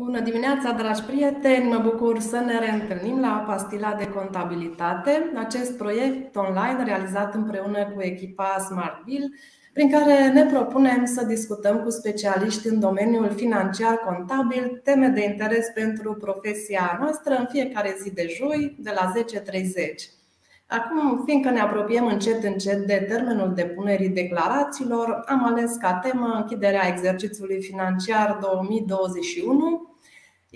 [0.00, 1.68] Bună dimineața, dragi prieteni!
[1.68, 8.00] Mă bucur să ne reîntâlnim la Pastila de Contabilitate, acest proiect online realizat împreună cu
[8.00, 9.34] echipa SmartBill,
[9.72, 15.66] prin care ne propunem să discutăm cu specialiști în domeniul financiar contabil teme de interes
[15.74, 20.18] pentru profesia noastră în fiecare zi de joi de la 10.30.
[20.66, 26.88] Acum, fiindcă ne apropiem încet încet de termenul depunerii declarațiilor, am ales ca temă închiderea
[26.88, 29.87] exercițiului financiar 2021,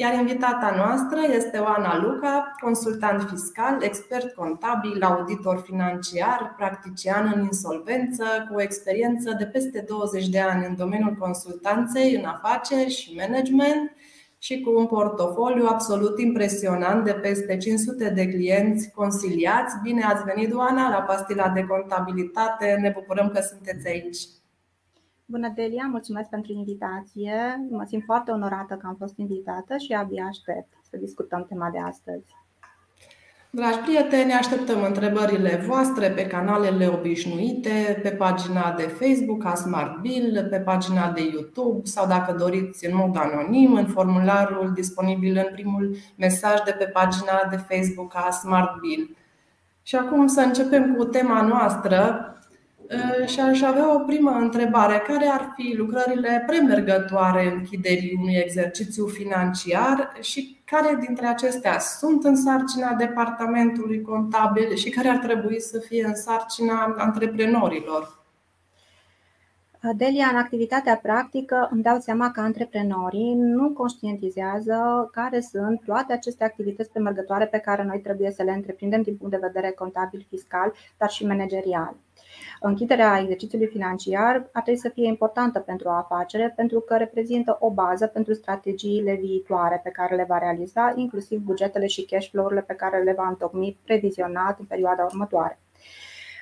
[0.02, 8.24] iar invitata noastră este Oana Luca, consultant fiscal, expert contabil, auditor financiar, practician în insolvență,
[8.48, 13.93] cu o experiență de peste 20 de ani în domeniul consultanței în afaceri și management
[14.38, 19.77] și cu un portofoliu absolut impresionant de peste 500 de clienți consiliați.
[19.82, 22.79] Bine ați venit, Oana, la pastila de contabilitate.
[22.80, 24.19] Ne bucurăm că sunteți aici.
[25.33, 27.66] Bună, Delia, mulțumesc pentru invitație.
[27.71, 31.79] Mă simt foarte onorată că am fost invitată și abia aștept să discutăm tema de
[31.79, 32.27] astăzi.
[33.51, 40.47] Dragi prieteni, așteptăm întrebările voastre pe canalele obișnuite, pe pagina de Facebook a Smart Bill,
[40.51, 45.96] pe pagina de YouTube sau dacă doriți în mod anonim în formularul disponibil în primul
[46.17, 49.17] mesaj de pe pagina de Facebook a Smart Bill.
[49.83, 52.27] Și acum să începem cu tema noastră
[53.27, 54.99] și aș avea o primă întrebare.
[55.07, 62.37] Care ar fi lucrările premergătoare închiderii unui exercițiu financiar și care dintre acestea sunt în
[62.37, 68.21] sarcina departamentului contabil și care ar trebui să fie în sarcina antreprenorilor?
[69.97, 76.44] Delia, în activitatea practică îmi dau seama că antreprenorii nu conștientizează care sunt toate aceste
[76.44, 80.72] activități premergătoare pe care noi trebuie să le întreprindem din punct de vedere contabil, fiscal,
[80.99, 81.97] dar și managerial.
[82.65, 87.71] Închiderea exercițiului financiar ar trebui să fie importantă pentru o afacere pentru că reprezintă o
[87.71, 92.75] bază pentru strategiile viitoare pe care le va realiza, inclusiv bugetele și cash flow-urile pe
[92.75, 95.59] care le va întocmi previzionat în perioada următoare.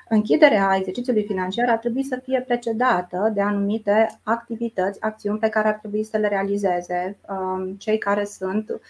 [0.09, 5.75] Închiderea exercițiului financiar ar trebui să fie precedată de anumite activități, acțiuni pe care ar
[5.75, 8.81] trebui să le realizeze um, cei care sunt uh,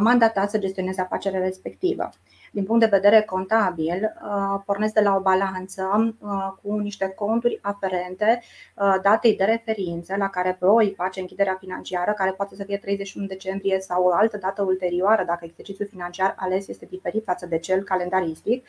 [0.00, 2.10] mandatați să gestioneze afacerea respectivă
[2.50, 6.28] din punct de vedere contabil, uh, pornesc de la o balanță uh,
[6.62, 8.42] cu niște conturi aferente
[8.76, 13.26] uh, datei de referință la care voi face închiderea financiară, care poate să fie 31
[13.26, 17.82] decembrie sau o altă dată ulterioară, dacă exercițiul financiar ales este diferit față de cel
[17.82, 18.66] calendaristic.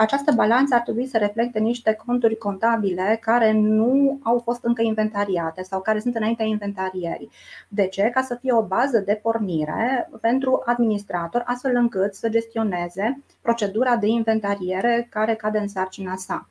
[0.00, 5.62] Această balanță ar trebui să reflecte niște conturi contabile care nu au fost încă inventariate
[5.62, 7.30] sau care sunt înaintea inventarierii.
[7.68, 8.02] De ce?
[8.02, 14.06] Ca să fie o bază de pornire pentru administrator, astfel încât să gestioneze procedura de
[14.06, 16.48] inventariere care cade în sarcina sa.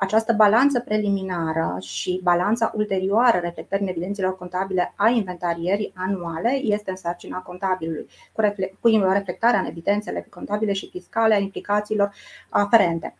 [0.00, 7.38] Această balanță preliminară și balanța ulterioară reflectării evidențelor contabile a inventarierii anuale este în sarcina
[7.38, 8.06] contabilului,
[8.80, 12.12] cu reflectarea în evidențele contabile și fiscale a implicațiilor
[12.48, 13.14] aferente.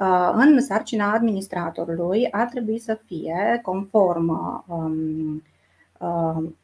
[0.00, 5.55] Uh, în sarcina administratorului ar trebui să fie conform um, Uh,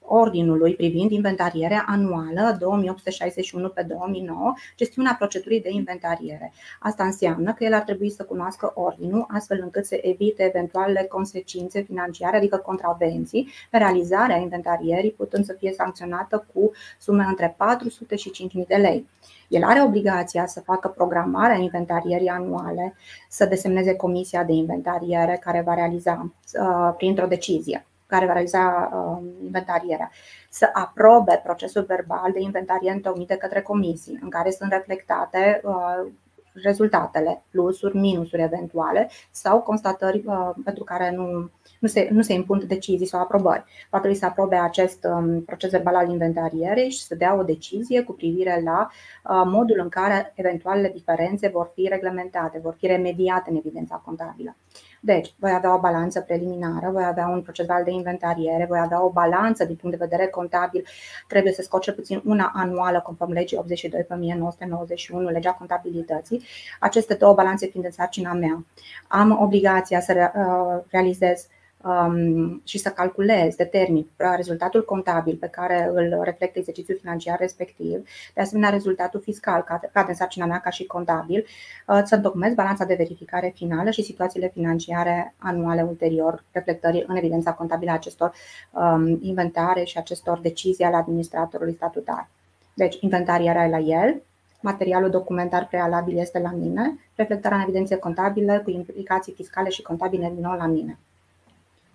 [0.04, 6.53] ordinului privind inventarierea anuală 2861 pe 2009, gestiunea procedurii de inventariere.
[6.81, 11.81] Asta înseamnă că el ar trebui să cunoască ordinul astfel încât să evite eventuale consecințe
[11.81, 18.49] financiare, adică contravenții, pe realizarea inventarierii, putând să fie sancționată cu sume între 400 și
[18.60, 19.09] 5.000 de lei.
[19.49, 22.94] El are obligația să facă programarea inventarierii anuale,
[23.28, 29.24] să desemneze comisia de inventariere care va realiza uh, printr-o decizie care va realiza um,
[29.44, 30.10] inventarierea,
[30.50, 36.12] să aprobe procesul verbal de inventariere întocmit de către comisii, în care sunt reflectate uh,
[36.54, 42.64] rezultatele, plusuri, minusuri eventuale sau constatări uh, pentru care nu, nu, se, nu se impun
[42.66, 43.64] decizii sau aprobări.
[43.90, 48.02] Va trebui să aprobe acest um, proces verbal al inventarierei și să dea o decizie
[48.02, 53.50] cu privire la uh, modul în care eventualele diferențe vor fi reglementate, vor fi remediate
[53.50, 54.56] în evidența contabilă.
[55.04, 59.10] Deci, voi avea o balanță preliminară, voi avea un procedural de inventariere, voi avea o
[59.10, 60.87] balanță din punct de vedere contabil,
[61.28, 66.43] trebuie să scot cel puțin una anuală conform legii 82 pe 1991, legea contabilității.
[66.81, 68.64] Aceste două balanțe fiind în sarcina mea.
[69.08, 71.46] Am obligația să uh, realizez
[71.84, 78.40] Um, și să calculez, determin rezultatul contabil pe care îl reflectă exercițiul financiar respectiv, de
[78.40, 79.62] asemenea rezultatul fiscal
[79.93, 81.46] cade în sarcina mea ca și contabil,
[81.87, 87.52] uh, să întocmesc balanța de verificare finală și situațiile financiare anuale ulterior, reflectării în evidența
[87.52, 88.32] contabilă a acestor
[88.70, 92.28] um, inventare și acestor decizii ale administratorului statutar.
[92.75, 94.23] Deci, inventarierea e la el,
[94.61, 100.32] materialul documentar prealabil este la mine, reflectarea în evidențe contabile cu implicații fiscale și contabile
[100.35, 100.99] din nou la mine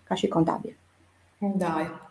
[0.07, 0.77] ca și contabil.
[1.39, 2.01] Da.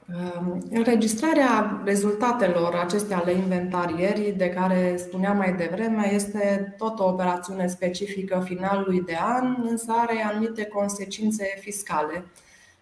[0.70, 8.42] Înregistrarea rezultatelor acestea ale inventarierii, de care spuneam mai devreme, este tot o operațiune specifică
[8.44, 12.24] finalului de an, însă are anumite consecințe fiscale.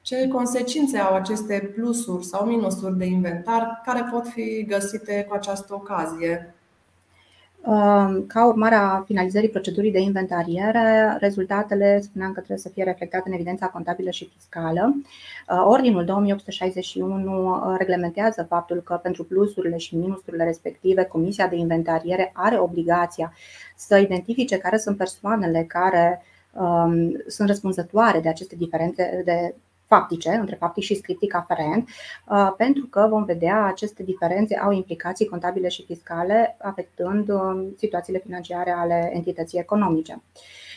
[0.02, 5.75] Ce consecințe au aceste plusuri sau minusuri de inventar care pot fi găsite cu această
[5.75, 6.55] ocazie?
[8.26, 13.34] Ca urmare a finalizării procedurii de inventariere, rezultatele spuneam că trebuie să fie reflectate în
[13.34, 14.94] evidența contabilă și fiscală.
[15.64, 23.32] Ordinul 2861 reglementează faptul că pentru plusurile și minusurile respective, Comisia de Inventariere are obligația
[23.76, 26.22] să identifice care sunt persoanele care
[26.52, 29.55] um, sunt răspunzătoare de aceste diferențe de
[29.94, 31.88] faptice, între faptic și scriptic aferent,
[32.29, 38.19] uh, pentru că vom vedea aceste diferențe au implicații contabile și fiscale, afectând uh, situațiile
[38.19, 40.23] financiare ale entității economice.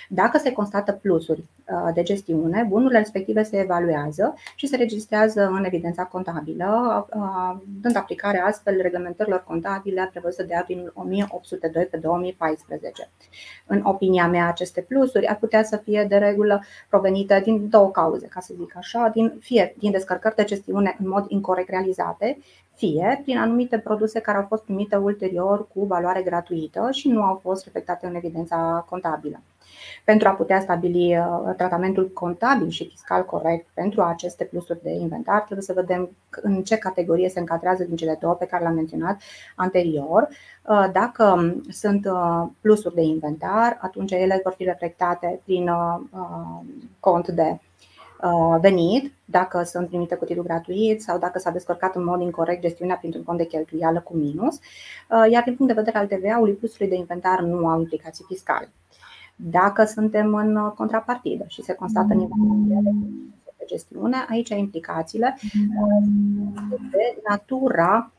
[0.09, 5.63] Dacă se constată plusuri uh, de gestiune, bunurile respective se evaluează și se registrează în
[5.63, 13.09] evidența contabilă, uh, dând aplicare astfel reglementărilor contabile prevăzute de Ordinul 1802 pe 2014.
[13.65, 18.27] În opinia mea, aceste plusuri ar putea să fie de regulă provenite din două cauze,
[18.27, 22.37] ca să zic așa, din, fie din descărcări de gestiune în mod incorrect realizate,
[22.75, 27.39] fie prin anumite produse care au fost primite ulterior cu valoare gratuită și nu au
[27.43, 29.41] fost reflectate în evidența contabilă.
[30.07, 35.41] Pentru a putea stabili uh, tratamentul contabil și fiscal corect pentru aceste plusuri de inventar,
[35.41, 36.09] trebuie să vedem
[36.41, 39.21] în ce categorie se încadrează din cele două pe care le-am menționat
[39.55, 40.27] anterior.
[40.61, 45.69] Uh, dacă sunt uh, plusuri de inventar, atunci ele vor fi reflectate prin
[46.99, 47.59] cont de
[48.59, 52.95] venit, dacă sunt primite cu titlu gratuit sau dacă s-a descărcat în mod incorrect gestiunea
[52.95, 54.59] printr-un cont de cheltuială cu minus,
[55.31, 58.69] iar din punct de vedere al TVA-ului, plusurile de inventar nu au implicații fiscale.
[59.39, 62.19] Dacă suntem în contrapartidă și se constată mm.
[62.19, 62.65] nivelul
[63.57, 66.53] de gestiune, aici implicațiile mm.
[66.91, 68.16] de natura Uh,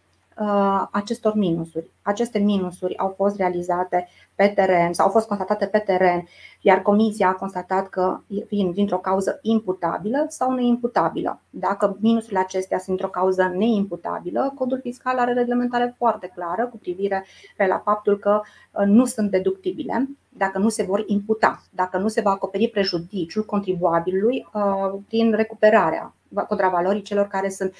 [0.91, 1.91] acestor minusuri.
[2.03, 6.27] Aceste minusuri au fost realizate pe teren sau au fost constatate pe teren,
[6.61, 11.41] iar comisia a constatat că vin dintr-o cauză imputabilă sau neimputabilă.
[11.51, 17.25] Dacă minusurile acestea sunt dintr-o cauză neimputabilă, codul fiscal are reglementare foarte clară cu privire
[17.69, 18.41] la faptul că
[18.73, 23.45] uh, nu sunt deductibile dacă nu se vor imputa, dacă nu se va acoperi prejudiciul
[23.45, 26.13] contribuabilului uh, prin recuperarea
[26.49, 27.75] contravalorii celor care sunt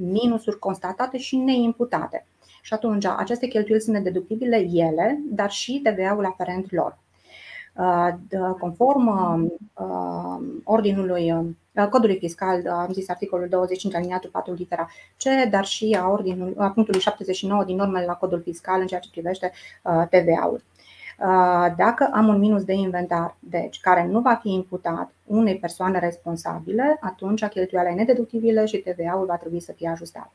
[0.00, 2.26] minusuri constatate și neimputate.
[2.62, 6.98] Și atunci aceste cheltuieli sunt deductibile ele, dar și TVA-ul aferent lor.
[7.74, 8.14] Uh,
[8.58, 15.64] conform uh, ordinului uh, codului fiscal, am zis articolul 25 aliniatul 4 litera C, dar
[15.64, 19.52] și a, ordinul, a punctului 79 din normele la codul fiscal în ceea ce privește
[20.10, 20.62] TVA-ul.
[21.76, 26.98] Dacă am un minus de inventar, deci care nu va fi imputat unei persoane responsabile,
[27.00, 30.32] atunci cheltuiala e nedeductibilă și TVA-ul va trebui să fie ajustat.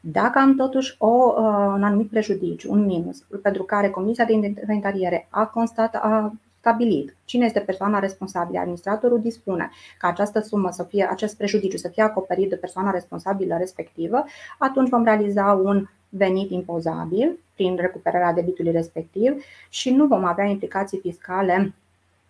[0.00, 1.32] Dacă am totuși o,
[1.74, 7.44] un anumit prejudiciu, un minus, pentru care Comisia de Inventariere a constatat, a stabilit cine
[7.44, 12.48] este persoana responsabilă, administratorul dispune ca această sumă să fie, acest prejudiciu să fie acoperit
[12.48, 14.24] de persoana responsabilă respectivă,
[14.58, 20.98] atunci vom realiza un venit impozabil prin recuperarea debitului respectiv și nu vom avea implicații
[20.98, 21.74] fiscale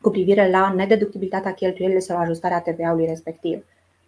[0.01, 3.65] cu privire la nedeductibilitatea cheltuielilor sau ajustarea TVA-ului respectiv.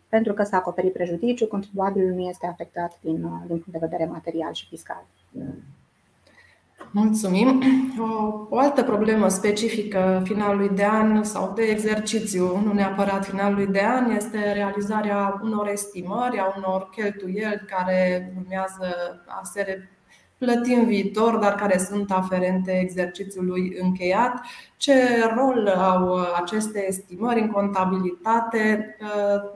[0.09, 3.15] Pentru că s-a acoperit prejudiciu, contribuabilul nu este afectat din,
[3.47, 5.07] din punct de vedere material și fiscal.
[6.91, 7.63] Mulțumim.
[7.99, 13.81] O, o altă problemă specifică finalului de an sau de exercițiu, nu neapărat finalului de
[13.81, 18.95] an, este realizarea unor estimări, a unor cheltuieli care urmează
[19.27, 19.89] a se
[20.41, 24.41] plăti în viitor, dar care sunt aferente exercițiului încheiat.
[24.77, 24.95] Ce
[25.37, 28.97] rol au aceste estimări în contabilitate,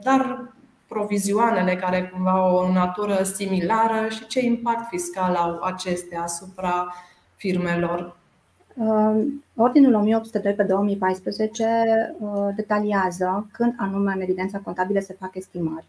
[0.03, 0.53] dar
[0.89, 6.95] provizioanele care cumva au o natură similară și ce impact fiscal au acestea asupra
[7.37, 8.17] firmelor?
[9.57, 11.65] Ordinul 1802 pe 2014
[12.19, 15.87] uh, detaliază când anume în evidența contabilă se fac estimări.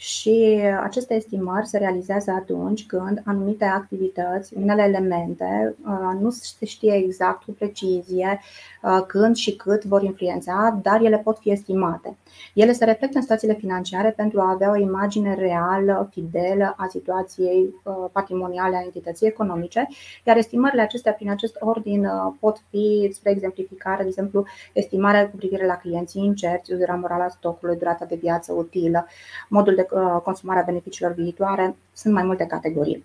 [0.00, 6.94] Și aceste estimări se realizează atunci când anumite activități, unele elemente, uh, nu se știe
[6.94, 8.40] exact cu precizie
[8.82, 12.16] uh, când și cât vor influența, dar ele pot fi estimate.
[12.54, 17.74] Ele se reflectă în stațiile financiare pentru a avea o imagine reală, fidelă a situației
[17.82, 19.88] uh, patrimoniale a entității economice,
[20.24, 22.08] iar estimările acestea prin acest ordin
[22.40, 27.28] pot fi, spre exemplificare, de exemplu, estimarea cu privire la clienții incerți, uzura morală a
[27.28, 29.06] stocului, durata de viață utilă,
[29.48, 33.04] modul de Uh, consumarea beneficiilor viitoare, sunt mai multe categorii.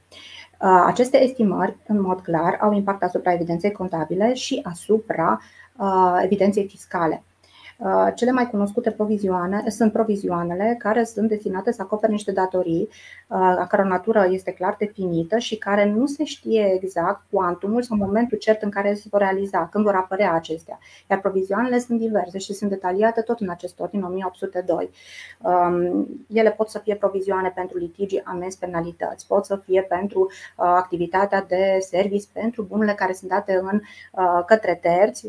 [0.62, 5.42] Uh, aceste estimări, în mod clar, au impact asupra evidenței contabile și asupra
[5.78, 7.24] uh, evidenței fiscale.
[7.78, 12.90] Uh, cele mai cunoscute provizioane sunt provizioanele care sunt destinate să acopere niște datorii
[13.28, 17.98] uh, a căror natură este clar definită și care nu se știe exact cuantumul sau
[17.98, 20.80] momentul cert în care se vor realiza, când vor apărea acestea.
[21.10, 24.90] Iar provizioanele sunt diverse și sunt detaliate tot în acest ordin 1802.
[25.42, 30.32] Um, ele pot să fie provizioane pentru litigi, amenzi, penalități, pot să fie pentru uh,
[30.56, 33.82] activitatea de service, pentru bunurile care sunt date în,
[34.46, 35.28] către terți,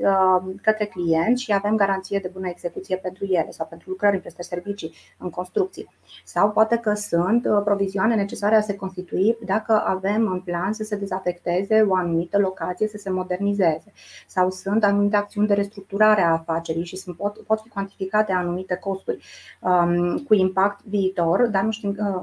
[0.62, 4.48] către clienți și avem garanție de bună execuție pentru ele sau pentru lucrări în prestări
[4.48, 5.88] servicii, în construcții.
[6.24, 10.82] Sau poate că sunt uh, provizioane necesare a se constitui dacă avem în plan să
[10.82, 13.92] se dezafecteze o anumită locație, să se modernizeze.
[14.26, 18.74] Sau sunt anumite acțiuni de restructurare a afacerii și sunt, pot, pot fi cuantificate anumite
[18.74, 19.24] costuri
[19.60, 22.22] um, cu impact viitor, dar nu știm uh,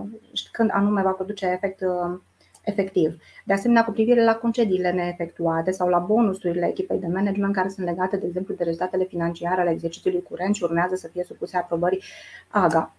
[0.51, 2.19] când anume va produce efect uh,
[2.63, 3.17] efectiv.
[3.45, 7.85] De asemenea, cu privire la concediile neefectuate sau la bonusurile echipei de management care sunt
[7.85, 12.01] legate, de exemplu, de rezultatele financiare ale exercițiului curent și urmează să fie supuse aprobării
[12.47, 12.93] AGA.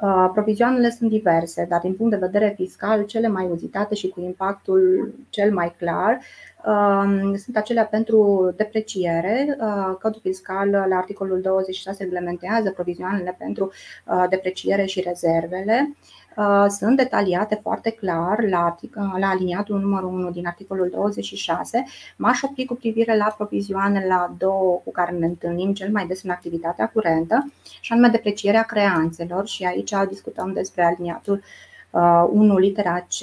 [0.00, 4.20] Uh, provizioanele sunt diverse, dar din punct de vedere fiscal, cele mai uzitate și cu
[4.20, 6.18] impactul cel mai clar
[6.66, 9.56] um, sunt acelea pentru depreciere.
[9.60, 13.72] Uh, codul fiscal la articolul 26 reglementează provizioanele pentru
[14.06, 15.96] uh, depreciere și rezervele.
[16.38, 18.76] Uh, sunt detaliate foarte clar la,
[19.18, 21.84] la aliniatul numărul 1 din articolul 26.
[22.16, 26.22] M-aș opri cu privire la provizioane la două cu care ne întâlnim cel mai des
[26.22, 31.42] în activitatea curentă, și anume deprecierea creanțelor și aici discutăm despre aliniatul
[31.90, 33.22] 1 uh, litera C,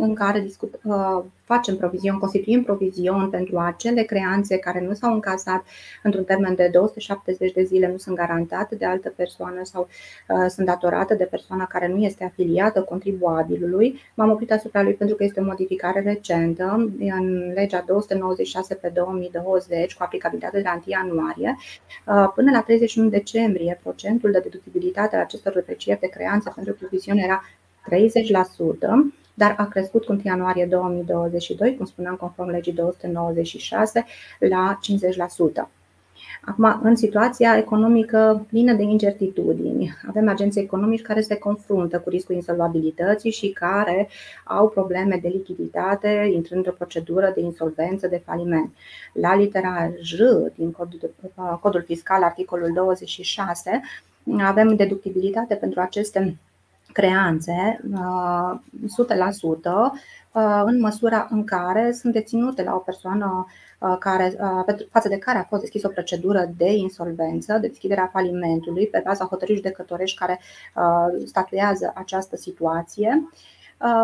[0.00, 5.64] în care discut, uh, facem provizion, constituim provizion pentru acele creanțe care nu s-au încasat
[6.02, 9.88] într-un termen de 270 de zile, nu sunt garantate de altă persoană sau
[10.28, 14.00] uh, sunt datorate de persoana care nu este afiliată contribuabilului.
[14.14, 19.94] M-am oprit asupra lui pentru că este o modificare recentă în legea 296 pe 2020
[19.94, 21.56] cu aplicabilitate de la 1 ianuarie.
[22.34, 27.42] Până la 31 decembrie, procentul de deductibilitate a acestor deprecieri de creanțe pentru proviziune era
[27.90, 27.94] 30%,
[29.34, 34.04] dar a crescut cu 1 ianuarie 2022, cum spuneam, conform legii 296,
[34.38, 34.78] la
[35.64, 35.68] 50%.
[36.46, 42.34] Acum, în situația economică plină de incertitudini, avem agenții economici care se confruntă cu riscul
[42.34, 44.08] insolvabilității și care
[44.44, 48.74] au probleme de lichiditate, intrând într-o procedură de insolvență, de faliment.
[49.12, 50.14] La litera J
[50.54, 51.14] din codul,
[51.60, 53.80] codul fiscal, articolul 26,
[54.38, 56.36] avem deductibilitate pentru aceste
[56.94, 57.92] creanțe 100%
[59.64, 59.90] uh,
[60.32, 63.46] uh, în măsura în care sunt deținute la o persoană
[63.78, 64.36] uh, care,
[64.90, 69.24] față de care a fost deschisă o procedură de insolvență, de deschiderea falimentului, pe baza
[69.24, 70.40] hotărârii judecătorești care
[71.24, 73.28] statuează această situație,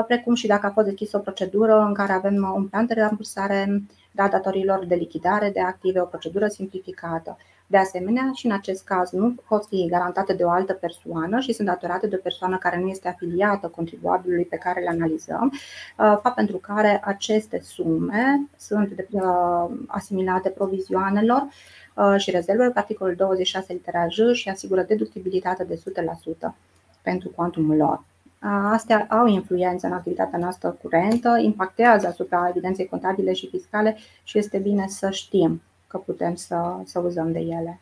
[0.07, 3.83] precum și dacă a fost deschisă o procedură în care avem un plan de rambursare
[4.13, 7.37] da datorilor de lichidare de active, o procedură simplificată.
[7.71, 11.53] De asemenea, și în acest caz nu pot fi garantate de o altă persoană și
[11.53, 15.59] sunt datorate de o persoană care nu este afiliată contribuabilului pe care le analizăm, uh,
[15.97, 21.49] fapt pentru care aceste sume sunt uh, asimilate provizioanelor
[21.95, 25.83] uh, și rezervelor, articolul 26 litera J și asigură deductibilitatea de
[26.51, 26.55] 100%
[27.03, 28.05] pentru cuantumul lor.
[28.73, 34.59] Astea au influență în activitatea noastră curentă, impactează asupra evidenței contabile și fiscale și este
[34.59, 37.81] bine să știm că putem să, să uzăm de ele.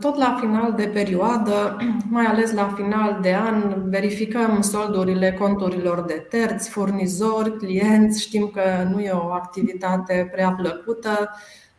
[0.00, 1.76] Tot la final de perioadă,
[2.10, 8.22] mai ales la final de an, verificăm soldurile conturilor de terți, furnizori, clienți.
[8.22, 11.30] Știm că nu e o activitate prea plăcută.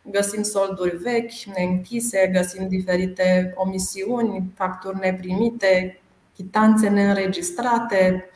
[0.02, 6.00] Găsim solduri vechi, neînchise, găsim diferite omisiuni, facturi neprimite,
[6.34, 8.30] chitanțe neînregistrate.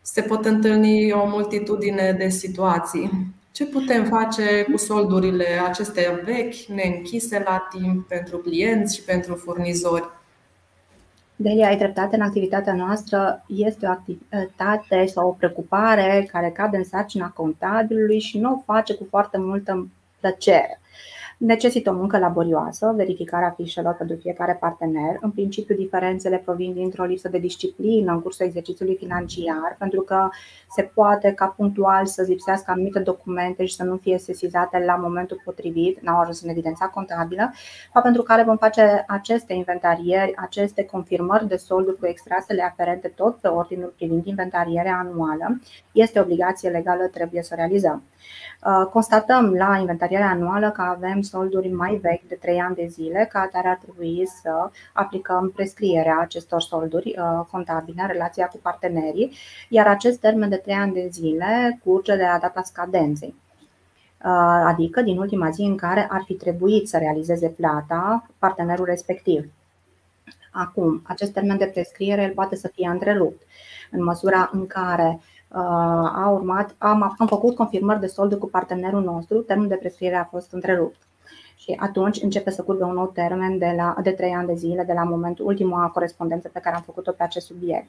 [0.00, 3.34] Se pot întâlni o multitudine de situații.
[3.56, 10.10] Ce putem face cu soldurile acestea vechi, neînchise la timp pentru clienți și pentru furnizori?
[11.36, 16.84] Delia, ai dreptate în activitatea noastră, este o activitate sau o preocupare care cade în
[16.84, 19.88] sarcina contabilului și nu o face cu foarte multă
[20.20, 20.80] plăcere.
[21.38, 25.16] Necesită o muncă laborioasă, verificarea fișelor pentru fiecare partener.
[25.20, 30.28] În principiu, diferențele provin dintr-o lipsă de disciplină în cursul exercițiului financiar, pentru că
[30.74, 35.40] se poate ca punctual să lipsească anumite documente și să nu fie sesizate la momentul
[35.44, 37.52] potrivit, n-au ajuns în evidența contabilă,
[38.02, 43.48] pentru care vom face aceste inventarieri, aceste confirmări de solduri cu extrasele aferente tot pe
[43.48, 45.60] ordinul privind inventarierea anuală.
[45.92, 48.02] Este obligație legală, trebuie să o realizăm.
[48.64, 53.28] Uh, constatăm la inventarierea anuală că avem solduri mai vechi de 3 ani de zile,
[53.32, 59.32] ca atare ar trebui să aplicăm prescrierea acestor solduri uh, contabile în relația cu partenerii,
[59.68, 63.34] iar acest termen de 3 ani de zile curge de la data scadenței.
[64.64, 69.50] adică din ultima zi în care ar fi trebuit să realizeze plata partenerul respectiv.
[70.58, 73.42] Acum, acest termen de prescriere poate să fie întrerupt
[73.90, 75.20] în măsura în care
[76.14, 80.24] a urmat, am, am făcut confirmări de solduri cu partenerul nostru, termenul de prescriere a
[80.24, 80.96] fost întrerupt
[81.66, 84.84] și atunci începe să curbe un nou termen de, la, de 3 ani de zile
[84.84, 87.86] de la momentul ultima corespondență pe care am făcut-o pe acest subiect.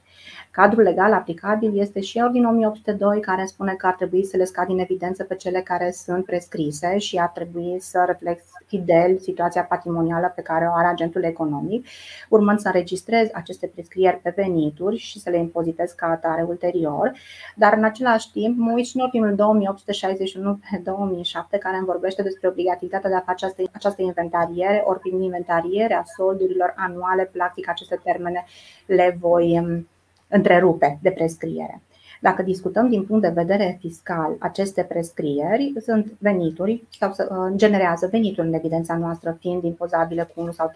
[0.51, 4.43] Cadrul legal aplicabil este și el din 1802 care spune că ar trebui să le
[4.43, 9.63] scad în evidență pe cele care sunt prescrise și ar trebui să reflex fidel situația
[9.63, 11.85] patrimonială pe care o are agentul economic,
[12.29, 17.11] urmând să înregistrez aceste prescrieri pe venituri și să le impozitez ca atare ulterior,
[17.55, 22.21] dar în același timp mă uit și în ultimul 2861 pe 2007 care îmi vorbește
[22.21, 28.45] despre obligativitatea de a face această inventariere, ori prin inventarierea soldurilor anuale, practic aceste termene
[28.85, 29.87] le voi um,
[30.27, 31.81] întrerupe de prescriere.
[32.21, 38.47] Dacă discutăm din punct de vedere fiscal, aceste prescrieri sunt venituri sau uh, generează venituri
[38.47, 40.71] în evidența noastră, fiind impozabile cu 1 sau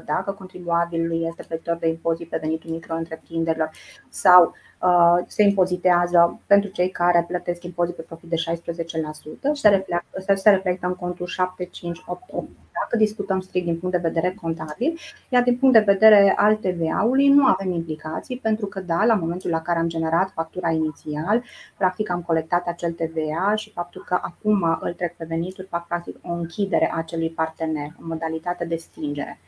[0.00, 3.70] 3% dacă contribuabilul este plătitor de impozit pe venitul micro-întreprinderilor
[4.08, 9.68] sau uh, se impozitează pentru cei care plătesc impozit pe profit de 16% și se
[9.68, 12.48] reflectă, se reflectă în contul 7588
[12.90, 17.28] dacă discutăm strict din punct de vedere contabil, iar din punct de vedere al TVA-ului
[17.28, 21.42] nu avem implicații pentru că da, la momentul la care am generat factura inițial,
[21.76, 26.16] practic am colectat acel TVA și faptul că acum îl trec pe venituri fac practic
[26.22, 29.38] o închidere a acelui partener, o modalitate de stingere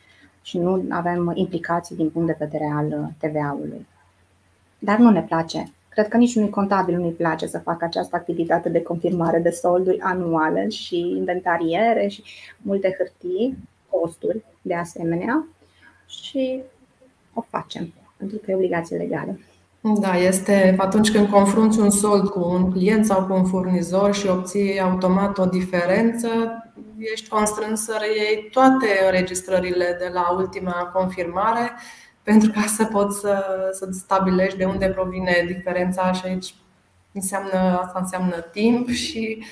[0.41, 3.87] și nu avem implicații din punct de vedere al TVA-ului.
[4.79, 8.81] Dar nu ne place Cred că niciunui contabil nu-i place să facă această activitate de
[8.81, 12.23] confirmare de solduri anuale și inventariere și
[12.61, 13.57] multe hârtii,
[13.89, 15.47] costuri de asemenea
[16.07, 16.61] și
[17.33, 19.39] o facem pentru că e obligație legală.
[19.99, 24.27] Da, este atunci când confrunți un sold cu un client sau cu un furnizor și
[24.27, 26.27] obții automat o diferență,
[26.97, 31.71] ești constrâns să reiei toate înregistrările de la ultima confirmare
[32.23, 36.55] pentru ca să poți să, să stabilești de unde provine diferența și aici
[37.13, 39.43] înseamnă, asta înseamnă timp și,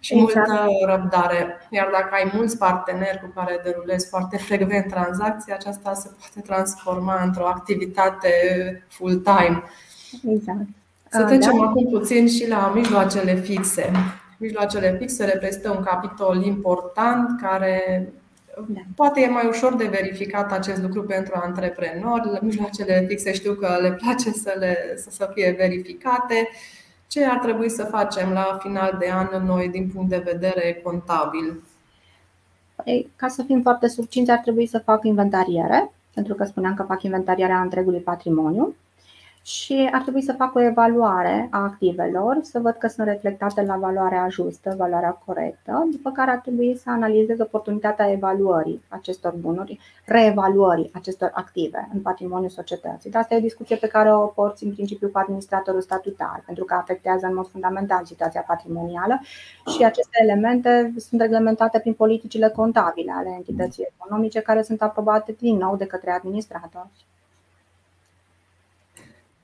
[0.00, 0.48] și exact.
[0.48, 1.66] multă răbdare.
[1.70, 7.22] Iar dacă ai mulți parteneri cu care derulezi foarte frecvent tranzacții, aceasta se poate transforma
[7.22, 8.32] într-o activitate
[8.88, 9.62] full-time.
[10.28, 10.66] Exact.
[11.10, 11.64] Să trecem da.
[11.64, 13.90] acum puțin și la mijloacele fixe.
[14.38, 18.08] Mijloacele fixe reprezintă un capitol important care
[18.68, 18.80] da.
[18.94, 22.30] Poate e mai ușor de verificat acest lucru pentru antreprenori.
[22.30, 26.48] La mijloacele fixe știu că le place să, le, să, să fie verificate.
[27.06, 31.62] Ce ar trebui să facem la final de an noi din punct de vedere contabil?
[32.84, 36.82] Păi, ca să fim foarte subcinți, ar trebui să fac inventariere, pentru că spuneam că
[36.82, 38.74] fac inventariarea întregului patrimoniu
[39.50, 43.76] și ar trebui să fac o evaluare a activelor, să văd că sunt reflectate la
[43.76, 50.90] valoarea justă, valoarea corectă, după care ar trebui să analizez oportunitatea evaluării acestor bunuri, reevaluării
[50.94, 53.12] acestor active în patrimoniul societății.
[53.12, 56.74] Asta e o discuție pe care o porți în principiu cu administratorul statutar, pentru că
[56.74, 59.20] afectează în mod fundamental situația patrimonială
[59.76, 65.56] și aceste elemente sunt reglementate prin politicile contabile ale entității economice care sunt aprobate din
[65.56, 66.86] nou de către administrator.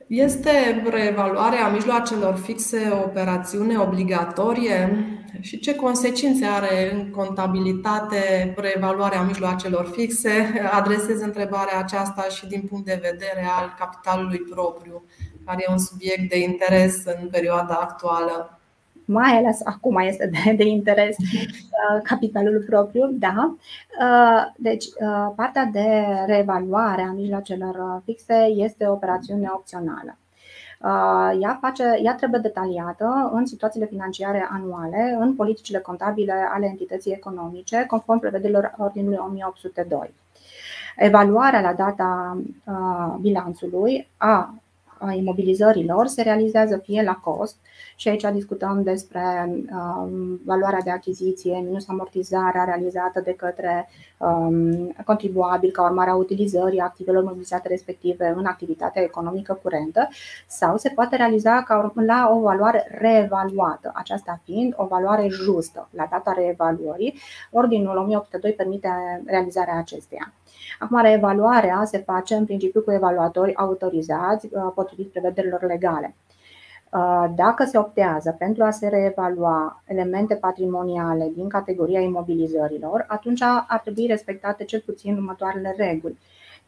[0.09, 5.07] Este reevaluarea mijloacelor fixe o operațiune obligatorie
[5.41, 10.63] și ce consecințe are în contabilitate reevaluarea mijloacelor fixe?
[10.73, 15.05] Adresez întrebarea aceasta și din punct de vedere al capitalului propriu,
[15.45, 18.56] care e un subiect de interes în perioada actuală
[19.07, 23.57] mai ales acum este de, de interes uh, capitalul propriu, da.
[24.01, 30.19] Uh, deci, uh, partea de reevaluare a mijloacelor fixe este o operațiune opțională.
[31.41, 37.85] Ea, face, ea trebuie detaliată în situațiile financiare anuale, în politicile contabile ale entității economice,
[37.87, 40.15] conform prevederilor Ordinului 1802.
[40.97, 42.39] Evaluarea la data
[43.21, 44.55] bilanțului a
[45.17, 47.57] imobilizărilor se realizează fie la cost,
[47.97, 55.71] și aici discutăm despre um, valoarea de achiziție minus amortizarea realizată de către um, contribuabil
[55.71, 60.09] ca urmare a utilizării activelor mobilizate respective în activitatea economică curentă
[60.47, 66.07] sau se poate realiza ca la o valoare reevaluată, aceasta fiind o valoare justă la
[66.11, 67.19] data reevaluării.
[67.51, 68.89] Ordinul 1802 permite
[69.27, 70.33] realizarea acesteia.
[70.79, 76.15] Acum, reevaluarea se face în principiu cu evaluatori autorizați uh, potrivit prevederilor legale.
[77.35, 84.07] Dacă se optează pentru a se reevalua elemente patrimoniale din categoria imobilizărilor, atunci ar trebui
[84.07, 86.19] respectate cel puțin următoarele reguli.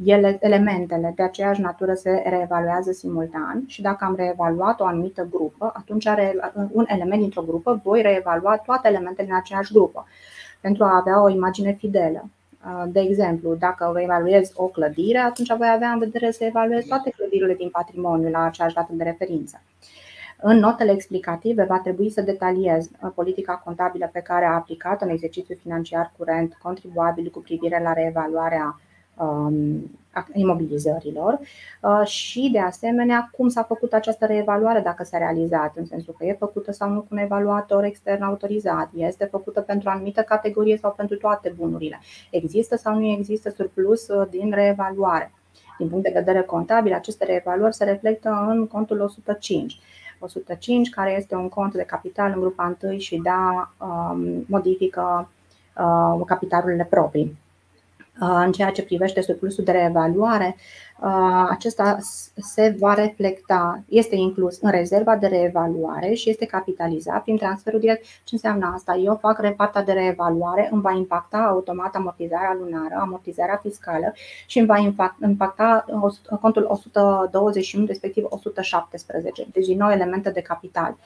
[0.04, 5.72] Ele, elementele de aceeași natură se reevaluează simultan și dacă am reevaluat o anumită grupă,
[5.74, 6.06] atunci
[6.72, 10.06] un element dintr-o grupă voi reevalua toate elementele din aceeași grupă
[10.61, 12.28] pentru a avea o imagine fidelă.
[12.87, 17.11] De exemplu, dacă vă evaluez o clădire, atunci voi avea în vedere să evaluez toate
[17.11, 19.62] clădirile din patrimoniu la aceeași dată de referință.
[20.40, 25.59] În notele explicative va trebui să detaliez politica contabilă pe care a aplicat în exercițiul
[25.62, 28.97] financiar curent contribuabil cu privire la reevaluarea Um,
[30.33, 31.38] imobilizărilor
[31.81, 36.24] uh, și, de asemenea, cum s-a făcut această reevaluare, dacă s-a realizat, în sensul că
[36.24, 40.76] e făcută sau nu cu un evaluator extern autorizat, este făcută pentru o anumită categorie
[40.76, 42.00] sau pentru toate bunurile,
[42.31, 45.33] există sau nu există surplus uh, din reevaluare.
[45.78, 49.78] Din punct de vedere contabil, aceste reevaluări se reflectă în contul 105.
[50.20, 55.28] 105, care este un cont de capital în grupa 1 și da, um, modifică
[55.76, 57.38] uh, capitalurile proprii.
[58.20, 60.57] Uh, în ceea ce privește surplusul de reevaluare,
[61.00, 61.98] uh, acesta
[62.37, 68.02] se va reflecta, este inclus în rezerva de reevaluare și este capitalizat prin transferul direct.
[68.02, 68.94] Ce înseamnă asta?
[68.94, 74.12] Eu fac reparta de reevaluare, îmi va impacta automat amortizarea lunară, amortizarea fiscală
[74.46, 74.78] și îmi va
[75.22, 75.85] impacta
[76.40, 80.96] contul 121, respectiv 117, deci din nou elemente de capital.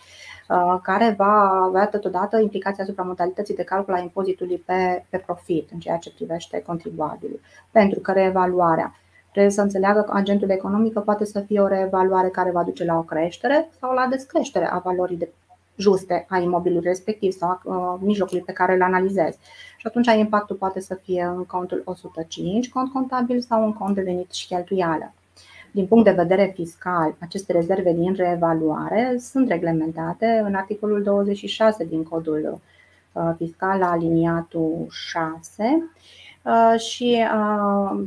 [0.53, 5.71] Uh, care va avea totodată implicații asupra modalității de calcul a impozitului pe, pe profit
[5.73, 7.41] în ceea ce privește contribuabilul.
[7.71, 8.95] Pentru că reevaluarea
[9.31, 12.99] trebuie să înțeleagă că agentul economic poate să fie o reevaluare care va duce la
[12.99, 15.29] o creștere sau la descreștere a valorii de
[15.77, 19.37] juste a imobilului respectiv sau a uh, mijlocului pe care îl analizez.
[19.77, 24.03] Și atunci impactul poate să fie în contul 105, cont contabil sau în cont de
[24.03, 25.13] venit și cheltuială.
[25.75, 32.03] Din punct de vedere fiscal, aceste rezerve din reevaluare sunt reglementate în articolul 26 din
[32.03, 32.61] codul
[33.13, 35.91] uh, fiscal la aliniatul 6
[36.43, 37.99] uh, și uh,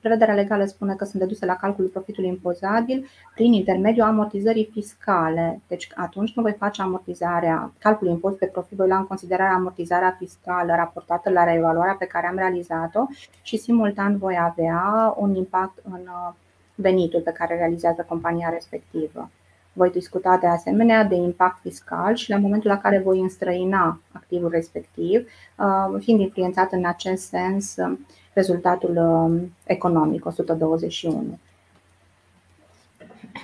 [0.00, 5.60] prevederea legală spune că sunt deduse la calculul profitului impozabil prin intermediul amortizării fiscale.
[5.68, 10.16] Deci atunci nu voi face amortizarea, calculul impozit pe profit, voi lua în considerare amortizarea
[10.18, 13.06] fiscală raportată la reevaluarea pe care am realizat-o
[13.42, 16.00] și simultan voi avea un impact în
[16.74, 19.30] venitul pe care realizează compania respectivă.
[19.72, 24.50] Voi discuta de asemenea de impact fiscal și la momentul la care voi înstrăina activul
[24.50, 27.98] respectiv, uh, fiind influențat în acest sens uh,
[28.32, 31.38] rezultatul uh, economic 121.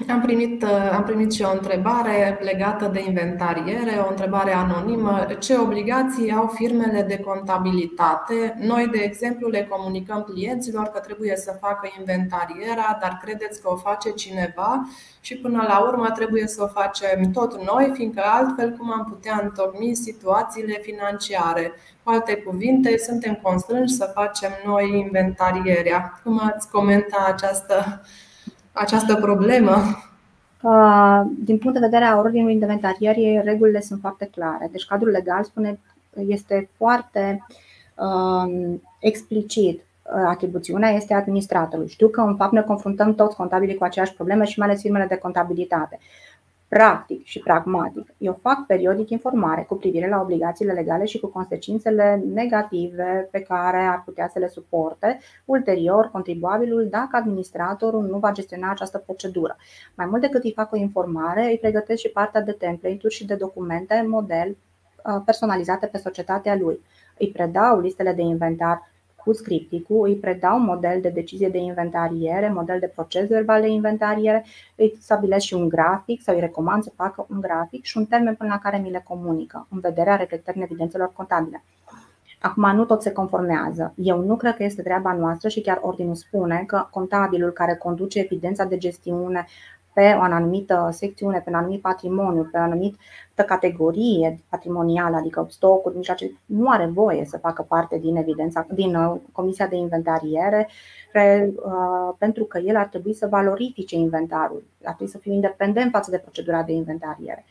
[0.09, 5.26] Am primit, uh, am primit și o întrebare legată de inventariere, o întrebare anonimă.
[5.38, 8.57] Ce obligații au firmele de contabilitate?
[8.59, 13.76] Noi, de exemplu, le comunicăm clienților că trebuie să facă inventariera, dar credeți că o
[13.76, 14.88] face cineva
[15.20, 19.40] și până la urmă trebuie să o facem tot noi, fiindcă altfel cum am putea
[19.42, 21.72] întocmi situațiile financiare?
[22.03, 26.20] Cu alte cuvinte, suntem constrânși să facem noi inventarierea.
[26.24, 28.03] Cum ați comenta această
[28.73, 29.75] această problemă?
[31.39, 34.69] Din punct de vedere a ordinului inventarierii, regulile sunt foarte clare.
[34.71, 35.79] Deci cadrul legal spune
[36.27, 37.47] este foarte
[37.95, 39.85] um, explicit.
[40.27, 41.91] Atribuțiunea este administratorului.
[41.91, 45.07] Știu că în fapt ne confruntăm toți contabilii cu aceeași probleme și mai ales firmele
[45.07, 45.99] de contabilitate
[46.71, 48.15] practic și pragmatic.
[48.19, 53.83] Eu fac periodic informare cu privire la obligațiile legale și cu consecințele negative pe care
[53.83, 59.57] ar putea să le suporte ulterior contribuabilul dacă administratorul nu va gestiona această procedură.
[59.95, 63.35] Mai mult decât îi fac o informare, îi pregătesc și partea de template-uri și de
[63.35, 66.81] documente model uh, personalizate pe societatea lui.
[67.19, 68.91] Îi predau listele de inventar
[69.25, 74.45] cu scripticul, îi predau model de decizie de inventariere, model de proces verbal de inventariere,
[74.75, 78.35] îi stabilesc și un grafic sau îi recomand să facă un grafic și un termen
[78.35, 81.65] până la care mi le comunică, în vederea reflectării evidențelor contabile.
[82.41, 83.93] Acum, nu tot se conformează.
[83.97, 88.19] Eu nu cred că este treaba noastră și chiar ordinul spune că contabilul care conduce
[88.19, 89.47] evidența de gestiune
[90.01, 92.99] pe o anumită secțiune, pe un anumit patrimoniu, pe o anumită
[93.47, 99.21] categorie patrimonială, adică stocuri, mijloace, nu are voie să facă parte din evidența, din uh,
[99.33, 100.69] Comisia de Inventariere,
[101.15, 106.11] uh, pentru că el ar trebui să valorifice inventarul, ar trebui să fie independent față
[106.11, 107.45] de procedura de inventariere.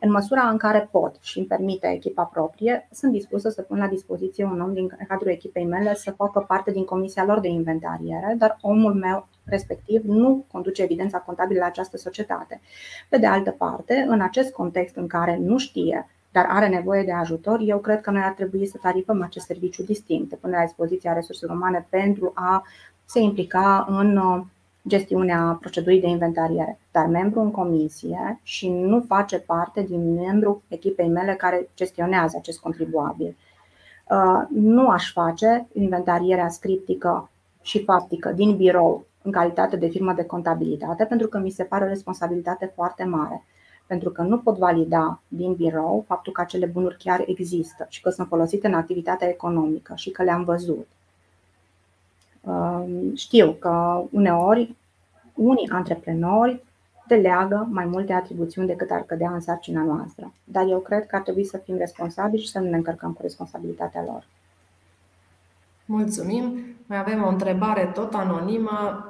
[0.00, 3.86] În măsura în care pot și îmi permite echipa proprie, sunt dispusă să pun la
[3.86, 8.34] dispoziție un om din cadrul echipei mele să facă parte din comisia lor de inventariere,
[8.38, 12.60] dar omul meu respectiv nu conduce evidența contabilă la această societate.
[13.08, 17.12] Pe de altă parte, în acest context în care nu știe dar are nevoie de
[17.12, 21.12] ajutor, eu cred că noi ar trebui să tarifăm acest serviciu distinct, până la dispoziția
[21.12, 22.64] resurselor umane pentru a
[23.04, 24.20] se implica în
[24.88, 31.08] gestiunea procedurii de inventariere, dar membru în comisie și nu face parte din membru echipei
[31.08, 33.36] mele care gestionează acest contribuabil.
[34.10, 37.30] Uh, nu aș face inventarierea scriptică
[37.62, 41.84] și faptică din birou în calitate de firmă de contabilitate pentru că mi se pare
[41.84, 43.44] o responsabilitate foarte mare.
[43.86, 48.10] Pentru că nu pot valida din birou faptul că acele bunuri chiar există și că
[48.10, 50.86] sunt folosite în activitatea economică și că le-am văzut.
[52.40, 54.76] Um, știu că uneori
[55.34, 56.62] unii antreprenori
[57.06, 61.22] deleagă mai multe atribuțiuni decât ar cădea în sarcina noastră, dar eu cred că ar
[61.22, 64.26] trebui să fim responsabili și să nu ne încărcăm cu responsabilitatea lor.
[65.84, 66.64] Mulțumim.
[66.90, 69.08] Mai avem o întrebare tot anonimă.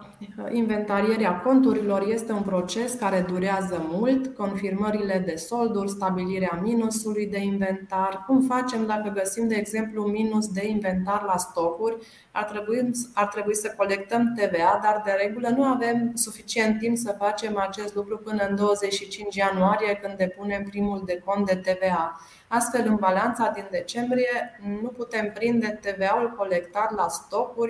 [0.50, 8.24] Inventarierea conturilor este un proces care durează mult, confirmările de solduri, stabilirea minusului de inventar.
[8.26, 11.96] Cum facem dacă găsim, de exemplu, minus de inventar la stocuri?
[12.32, 17.14] Ar trebui, ar trebui să colectăm TVA, dar de regulă nu avem suficient timp să
[17.18, 22.20] facem acest lucru până în 25 ianuarie, când depunem primul de cont de TVA.
[22.48, 27.69] Astfel, în balanța din decembrie nu putem prinde TVA-ul colectat la stocuri.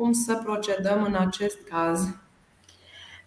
[0.00, 2.08] Cum să procedăm în acest caz?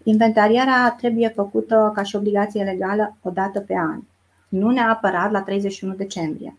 [0.04, 4.02] Inventarierea trebuie făcută ca și obligație legală o dată pe an,
[4.50, 6.58] nu neapărat la 31 decembrie.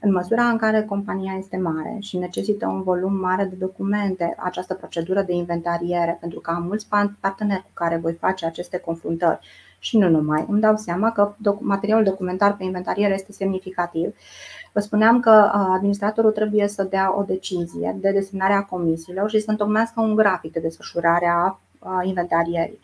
[0.00, 4.74] În măsura în care compania este mare și necesită un volum mare de documente, această
[4.74, 6.88] procedură de inventariere, pentru că am mulți
[7.20, 9.38] parteneri cu care voi face aceste confruntări
[9.78, 10.44] și nu numai.
[10.48, 14.14] Îmi dau seama că materialul documentar pe inventariere este semnificativ.
[14.72, 19.50] Vă spuneam că administratorul trebuie să dea o decizie de desemnare a comisiilor și să
[19.50, 21.58] întocmească un grafic de desfășurare a
[22.02, 22.80] inventarierii.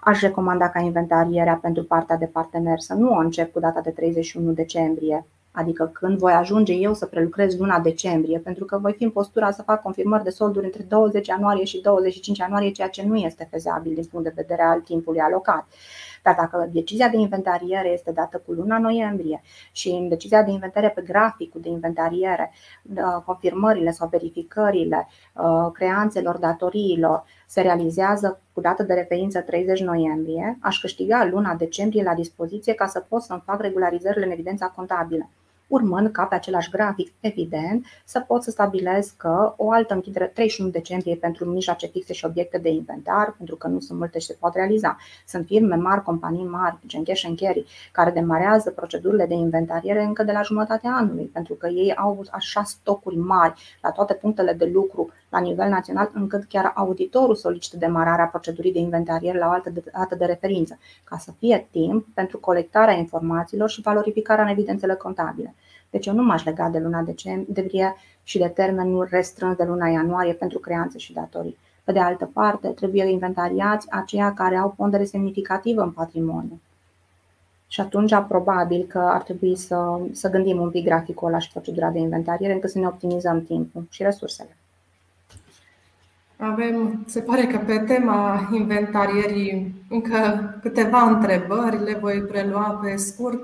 [0.00, 3.90] Aș recomanda ca inventarierea pentru partea de partener să nu o încep cu data de
[3.90, 9.04] 31 decembrie, adică când voi ajunge eu să prelucrez luna decembrie, pentru că voi fi
[9.04, 13.06] în postura să fac confirmări de solduri între 20 ianuarie și 25 ianuarie, ceea ce
[13.06, 15.66] nu este fezabil din punct de vedere al timpului alocat.
[16.28, 20.94] Dar dacă decizia de inventariere este dată cu luna noiembrie și în decizia de inventariere
[20.94, 22.52] pe graficul de inventariere,
[22.94, 30.58] uh, confirmările sau verificările uh, creanțelor datoriilor se realizează cu dată de referință 30 noiembrie,
[30.60, 35.28] aș câștiga luna decembrie la dispoziție ca să pot să-mi fac regularizările în evidența contabilă
[35.68, 40.70] urmând ca pe același grafic, evident, să pot să stabilesc că o altă închidere 31
[40.70, 44.36] decembrie pentru mijloace fixe și obiecte de inventar, pentru că nu sunt multe și se
[44.40, 44.96] pot realiza.
[45.26, 50.22] Sunt firme mari, companii mari, gen cash and carry, care demarează procedurile de inventariere încă
[50.22, 54.64] de la jumătatea anului, pentru că ei au așa stocuri mari la toate punctele de
[54.64, 59.72] lucru la nivel național, încât chiar auditorul solicită demararea procedurii de inventariere la o altă
[59.92, 65.54] dată de referință, ca să fie timp pentru colectarea informațiilor și valorificarea în evidențele contabile.
[65.90, 70.32] Deci eu nu m-aș lega de luna decembrie și de termenul restrâns de luna ianuarie
[70.32, 71.56] pentru creanțe și datorii.
[71.84, 76.60] Pe de altă parte, trebuie inventariați aceia care au pondere semnificativă în patrimoniu.
[77.66, 81.90] Și atunci, probabil că ar trebui să, să gândim un pic graficul ăla și procedura
[81.90, 84.56] de inventariere, încât să ne optimizăm timpul și resursele.
[86.40, 93.40] Avem, se pare că pe tema inventarierii încă câteva întrebări, le voi prelua pe scurt.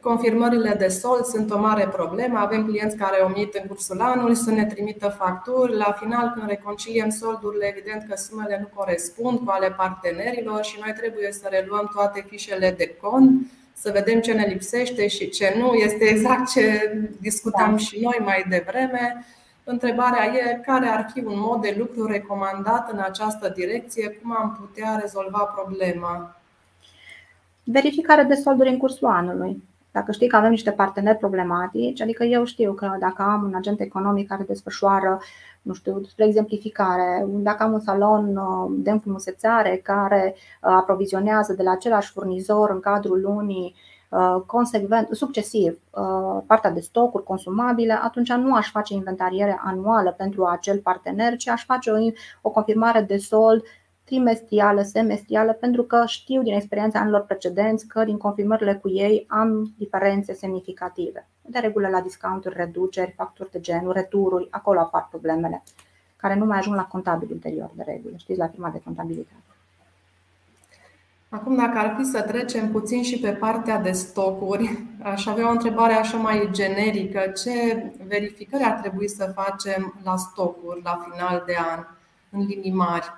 [0.00, 2.38] Confirmările de sol sunt o mare problemă.
[2.38, 5.76] Avem clienți care omit în cursul anului să ne trimită facturi.
[5.76, 10.92] La final, când reconciliem soldurile, evident că sumele nu corespund cu ale partenerilor și noi
[10.96, 15.72] trebuie să reluăm toate fișele de cont, să vedem ce ne lipsește și ce nu.
[15.72, 17.76] Este exact ce discutam da.
[17.76, 19.24] și noi mai devreme.
[19.64, 24.56] Întrebarea e care ar fi un mod de lucru recomandat în această direcție, cum am
[24.60, 26.36] putea rezolva problema.
[27.64, 29.62] Verificare de solduri în cursul anului.
[29.90, 33.80] Dacă știi că avem niște parteneri problematici, adică eu știu că dacă am un agent
[33.80, 35.20] economic care desfășoară,
[35.62, 41.62] nu știu, spre exemplificare, dacă am un salon uh, de înfrumusețare care uh, aprovizionează de
[41.62, 43.93] la același furnizor în cadrul lunii uh,
[44.46, 45.78] consecvent, succesiv
[46.46, 51.64] partea de stocuri consumabile, atunci nu aș face inventariere anuală pentru acel partener, ci aș
[51.64, 51.96] face o,
[52.42, 53.62] o confirmare de sold
[54.04, 59.74] trimestrială, semestrială, pentru că știu din experiența anilor precedenți că din confirmările cu ei am
[59.78, 61.28] diferențe semnificative.
[61.42, 65.62] De regulă la discounturi, reduceri, facturi de genul, retururi, acolo apar problemele
[66.16, 69.53] care nu mai ajung la contabil ulterior de regulă, știți, la firma de contabilitate.
[71.34, 75.50] Acum, dacă ar fi să trecem puțin și pe partea de stocuri, aș avea o
[75.50, 77.20] întrebare așa mai generică.
[77.42, 81.84] Ce verificări ar trebui să facem la stocuri la final de an,
[82.30, 83.12] în linii mari?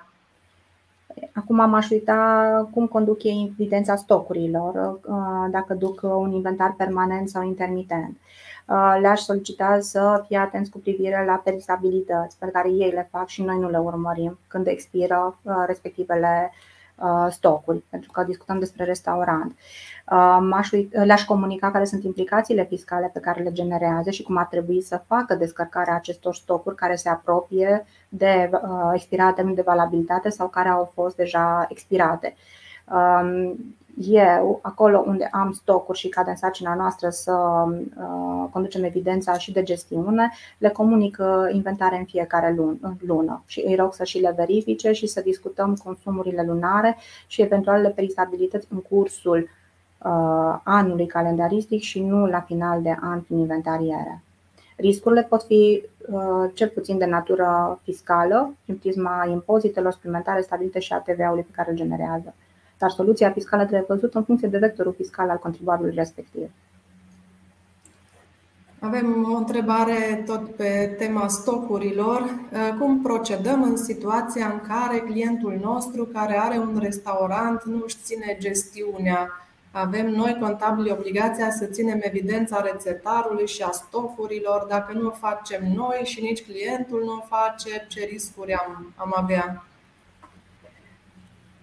[1.33, 7.43] Acum m-aș uita cum conduc ei evidența stocurilor, uh, dacă duc un inventar permanent sau
[7.43, 8.17] intermitent.
[9.01, 13.43] le-aș solicita să fie atenți cu privire la perisabilități pe care ei le fac și
[13.43, 16.51] noi nu le urmărim când expiră respectivele
[17.29, 19.57] stocuri, pentru că discutăm despre restaurant.
[20.89, 25.03] Le-aș comunica care sunt implicațiile fiscale pe care le generează și cum ar trebui să
[25.07, 28.49] facă descărcarea acestor stocuri care se apropie de
[28.93, 32.35] expirarea de valabilitate sau care au fost deja expirate
[33.99, 39.51] eu, acolo unde am stocuri și cade în sarcina noastră să uh, conducem evidența și
[39.51, 42.55] de gestiune, le comunic uh, inventare în fiecare
[43.07, 47.89] lună și îi rog să și le verifice și să discutăm consumurile lunare și eventualele
[47.89, 49.49] perisabilități în cursul
[49.97, 54.21] uh, anului calendaristic și nu la final de an prin inventariere.
[54.75, 55.83] Riscurile pot fi
[56.53, 61.69] cel puțin de natură fiscală, prin prisma impozitelor suplimentare stabilite și a TVA-ului pe care
[61.69, 62.33] îl generează
[62.77, 66.49] dar soluția fiscală trebuie văzută în funcție de vectorul fiscal al contribuabilului respectiv.
[68.79, 72.29] Avem o întrebare tot pe tema stocurilor.
[72.79, 78.37] Cum procedăm în situația în care clientul nostru care are un restaurant nu își ține
[78.39, 79.29] gestiunea?
[79.71, 84.65] Avem noi, contabili, obligația să ținem evidența rețetarului și a stocurilor.
[84.69, 89.13] Dacă nu o facem noi și nici clientul nu o face, ce riscuri am, am
[89.15, 89.65] avea?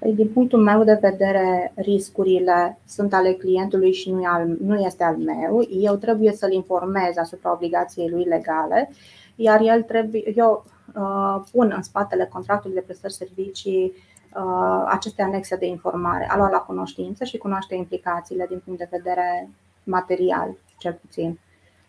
[0.05, 5.05] Păi, din punctul meu de vedere, riscurile sunt ale clientului și nu, al, nu este
[5.05, 5.67] al meu.
[5.71, 8.91] Eu trebuie să-l informez asupra obligației lui legale,
[9.35, 10.65] iar el trebuie, eu
[10.95, 13.93] uh, pun în spatele contractului de prestări servicii
[14.37, 18.89] uh, aceste anexe de informare, a lua la cunoștință și cunoaște implicațiile din punct de
[18.91, 19.49] vedere
[19.85, 21.39] material, cel puțin.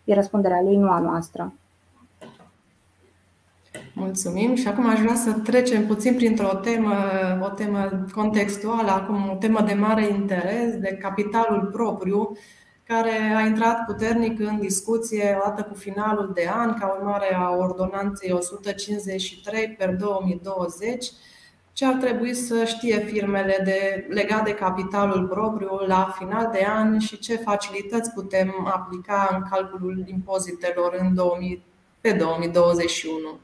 [0.04, 1.52] E răspunderea lui, nu a noastră.
[3.92, 6.94] Mulțumim și acum aș vrea să trecem puțin printr-o temă,
[7.42, 12.36] o temă contextuală, acum o temă de mare interes, de capitalul propriu,
[12.84, 18.32] care a intrat puternic în discuție odată cu finalul de an, ca urmare a ordonanței
[18.32, 21.12] 153 per 2020,
[21.72, 26.98] ce ar trebui să știe firmele de, legat de capitalul propriu la final de an
[26.98, 31.64] și ce facilități putem aplica în calculul impozitelor în 2000,
[32.00, 33.38] pe 2021.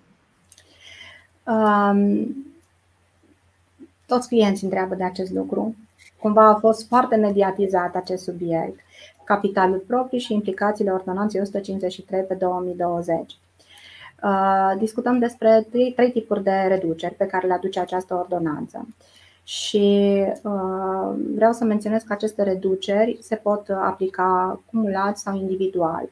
[4.07, 5.75] Toți clienții întreabă de acest lucru.
[6.21, 8.81] Cumva a fost foarte mediatizat acest subiect,
[9.25, 13.37] capitalul propriu și implicațiile ordonanței 153 pe 2020.
[14.79, 18.89] Discutăm despre trei, trei tipuri de reduceri pe care le aduce această ordonanță.
[19.45, 20.25] Și
[21.35, 26.09] vreau să menționez că aceste reduceri se pot aplica cumulat sau individual.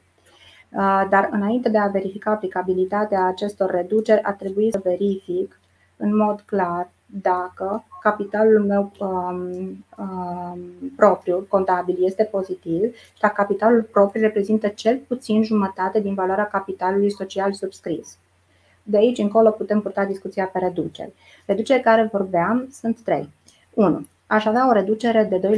[0.72, 5.60] Uh, dar înainte de a verifica aplicabilitatea acestor reduceri, ar trebui să verific
[5.96, 10.58] în mod clar dacă capitalul meu um, um,
[10.96, 17.10] propriu, contabil, este pozitiv și dacă capitalul propriu reprezintă cel puțin jumătate din valoarea capitalului
[17.10, 18.18] social subscris.
[18.82, 21.12] De aici încolo putem purta discuția pe reduceri.
[21.46, 23.28] Reducerile care vorbeam sunt trei.
[23.74, 24.06] 1.
[24.26, 25.56] Aș avea o reducere de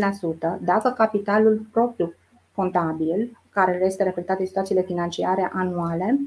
[0.56, 2.14] 2% dacă capitalul propriu
[2.54, 6.18] contabil care este reflectat în situațiile financiare anuale,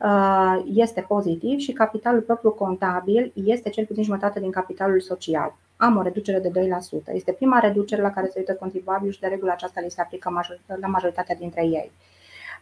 [0.00, 5.56] uh, este pozitiv și capitalul propriu contabil este cel puțin jumătate din capitalul social.
[5.76, 7.12] Am o reducere de 2%.
[7.12, 10.32] Este prima reducere la care se uită contribuabilul și de regulă aceasta li se aplică
[10.80, 11.90] la majoritatea dintre ei.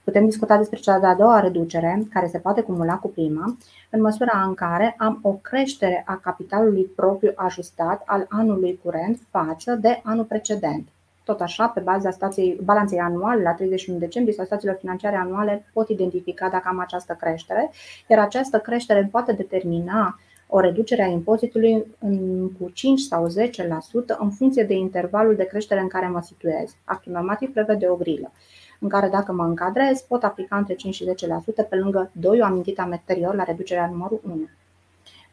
[0.05, 3.57] Putem discuta despre cea de-a doua reducere, care se poate cumula cu prima,
[3.90, 9.75] în măsura în care am o creștere a capitalului propriu ajustat al anului curent față
[9.75, 10.88] de anul precedent.
[11.26, 15.88] Tot așa, pe baza stației, balanței anuale la 31 decembrie sau stațiilor financiare anuale pot
[15.88, 17.70] identifica dacă am această creștere,
[18.08, 21.86] iar această creștere poate determina o reducere a impozitului
[22.58, 23.32] cu 5 sau 10%
[24.18, 26.76] în funcție de intervalul de creștere în care mă situez.
[26.84, 28.32] Actul normativ prevede o grilă
[28.80, 31.04] în care dacă mă încadrez pot aplica între 5 și
[31.64, 34.48] 10% pe lângă 2 amintit anterior la reducerea numărul 1.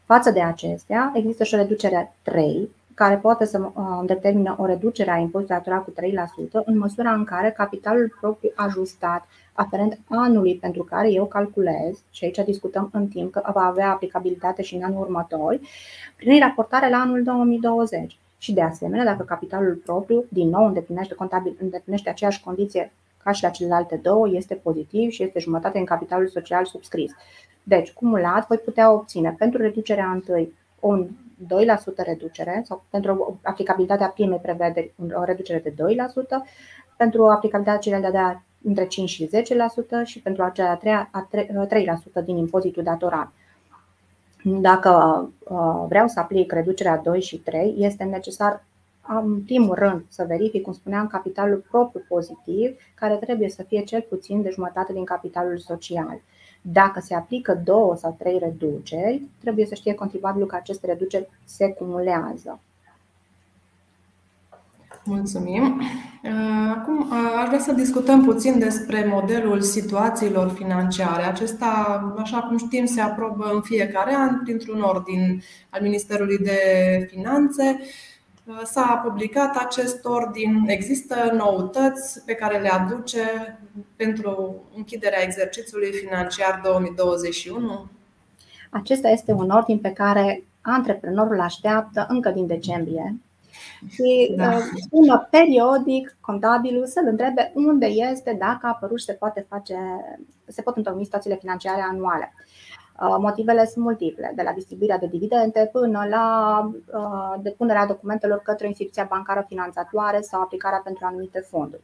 [0.04, 5.10] Față de acestea, există și o reducere 3, care poate să uh, determine o reducere
[5.10, 10.82] a impozitului natural cu 3% în măsura în care capitalul propriu ajustat aferent anului pentru
[10.82, 15.00] care eu calculez, și aici discutăm în timp că va avea aplicabilitate și în anul
[15.00, 15.60] următor,
[16.16, 18.18] prin raportare la anul 2020.
[18.38, 23.42] Și de asemenea, dacă capitalul propriu, din nou, îndeplinește, contabil, îndeplinește aceeași condiție ca și
[23.42, 27.12] la celelalte două, este pozitiv și este jumătate în capitalul social subscris.
[27.62, 30.52] Deci, cumulat, voi putea obține pentru reducerea întâi
[30.86, 31.08] un
[31.44, 35.74] 2% reducere sau pentru aplicabilitatea primei prevederi o reducere de 2%,
[36.96, 39.30] pentru aplicabilitatea celei de-a între 5 și
[40.02, 41.10] 10% și pentru acea a treia
[42.20, 43.32] 3% din impozitul datorat.
[44.44, 44.92] Dacă
[45.38, 48.64] uh, vreau să aplic reducerea 2 și 3, este necesar
[49.08, 54.06] în primul rând, să verific, cum spuneam, capitalul propriu pozitiv, care trebuie să fie cel
[54.08, 56.20] puțin de jumătate din capitalul social.
[56.72, 61.68] Dacă se aplică două sau trei reduceri, trebuie să știe contribuabilul că aceste reduceri se
[61.68, 62.60] cumulează.
[65.04, 65.82] Mulțumim.
[66.70, 71.22] Acum aș vrea să discutăm puțin despre modelul situațiilor financiare.
[71.22, 71.66] Acesta,
[72.16, 76.58] așa cum știm, se aprobă în fiecare an printr-un ordin al Ministerului de
[77.10, 77.80] Finanțe.
[78.64, 83.58] S-a publicat acest ordin, există noutăți pe care le aduce
[83.96, 87.86] pentru închiderea exercițiului financiar 2021?
[88.70, 93.16] Acesta este un ordin pe care antreprenorul așteaptă încă din decembrie
[93.90, 94.58] și da.
[94.90, 99.76] sună uh, periodic contabilul să-l întrebe unde este, dacă a apărut și se poate face,
[100.46, 102.34] se pot întocmi situațiile financiare anuale.
[103.00, 106.58] Uh, motivele sunt multiple, de la distribuirea de dividende până la
[106.92, 111.82] uh, depunerea documentelor către instituția bancară finanțatoare sau aplicarea pentru anumite fonduri.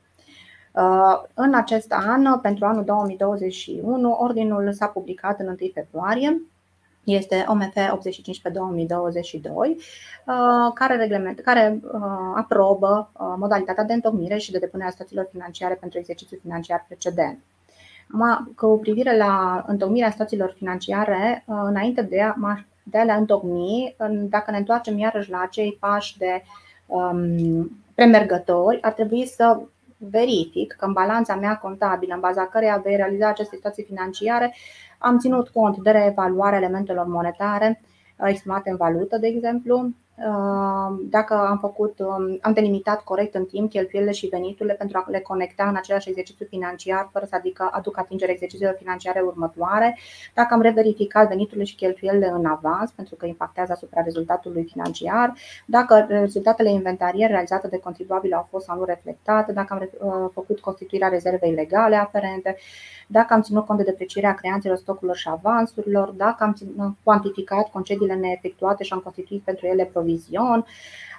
[1.34, 6.42] În acest an, pentru anul 2021, ordinul s-a publicat în 1 februarie
[7.04, 9.76] este OMF 85 pe 2022,
[10.74, 11.80] care, reglement, care
[12.34, 17.38] aprobă modalitatea de întocmire și de depunere a stațiilor financiare pentru exercițiul financiar precedent.
[18.56, 22.34] Cu privire la întocmirea stațiilor financiare, înainte de a,
[22.82, 23.96] de a le întocmi,
[24.28, 26.42] dacă ne întoarcem iarăși la acei pași de
[26.86, 29.60] um, premergători, ar trebui să
[29.96, 34.54] verific că în balanța mea contabilă, în baza căreia vei realiza aceste situații financiare,
[34.98, 37.80] am ținut cont de reevaluarea elementelor monetare
[38.16, 39.92] uh, exprimate în valută, de exemplu, uh,
[41.10, 45.20] dacă am făcut, um, am delimitat corect în timp cheltuielile și veniturile pentru a le
[45.20, 49.98] conecta în același exercițiu financiar, fără să adică aduc atingere exercițiilor financiare următoare,
[50.34, 55.34] dacă am reverificat veniturile și cheltuielile în avans, pentru că impactează asupra rezultatului financiar,
[55.66, 60.60] dacă rezultatele inventariere realizate de contribuabil au fost sau nu reflectate, dacă am uh, făcut
[60.60, 62.56] constituirea rezervei legale aferente,
[63.06, 68.84] dacă am ținut cont de deprecierea creanțelor, stocurilor și avansurilor, dacă am cuantificat concediile neefectuate
[68.84, 70.64] și am constituit pentru ele provizion,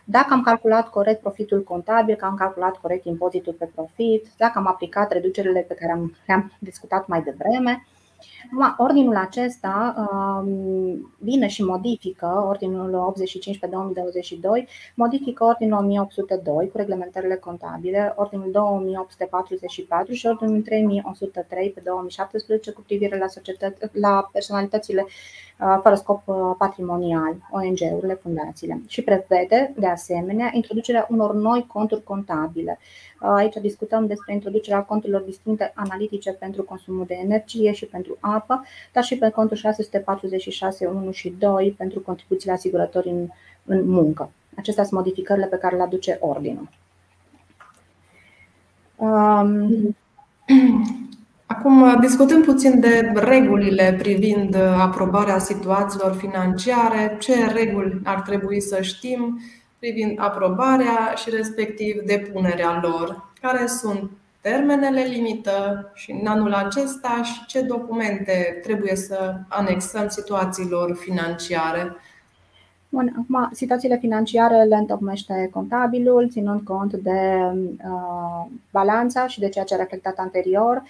[0.04, 4.68] dacă am calculat corect profitul contabil, că am calculat corect impozitul pe profit, dacă am
[4.68, 7.86] aplicat reducerile pe care am, le-am discutat mai devreme.
[8.78, 17.36] Ordinul acesta um, vine și modifică Ordinul 85 pe 2022, modifică Ordinul 1802 cu reglementările
[17.36, 23.26] contabile, Ordinul 2844 și Ordinul 3103 pe 2017 cu privire la,
[23.92, 25.06] la personalitățile
[25.62, 32.04] Uh, fără scop uh, patrimonial, ONG-urile, fundațiile și prevede, de asemenea, introducerea unor noi conturi
[32.04, 32.80] contabile.
[33.22, 38.66] Uh, aici discutăm despre introducerea conturilor distincte analitice pentru consumul de energie și pentru apă,
[38.94, 43.28] dar și pe contul 646, 1 și 2 pentru contribuțiile asigurătorii în,
[43.66, 44.32] în muncă.
[44.58, 46.70] Acestea sunt modificările pe care le aduce ordinul.
[48.96, 49.96] Um,
[51.46, 59.42] Acum discutăm puțin de regulile privind aprobarea situațiilor financiare, ce reguli ar trebui să știm
[59.80, 67.46] privind aprobarea și respectiv depunerea lor, care sunt termenele limită și în anul acesta și
[67.46, 71.96] ce documente trebuie să anexăm situațiilor financiare.
[72.90, 77.38] Bun, acum, situațiile financiare le întocmește contabilul, ținând cont de
[77.86, 80.84] uh, balanța și de ceea ce a reflectat anterior.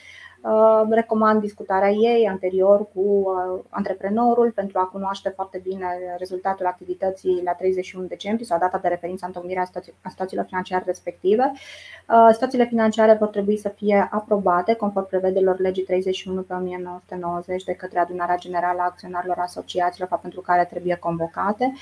[0.43, 5.85] Uh, recomand discutarea ei anterior cu uh, antreprenorul pentru a cunoaște foarte bine
[6.17, 9.69] rezultatul activității la 31 decembrie sau data de referință întocmirea
[10.01, 11.51] a stațiilor financiare respective.
[11.53, 17.73] Uh, stațiile financiare vor trebui să fie aprobate conform prevederilor legii 31 pe 1990 de
[17.73, 21.73] către adunarea generală a acționarilor asociațiilor pentru care trebuie convocate.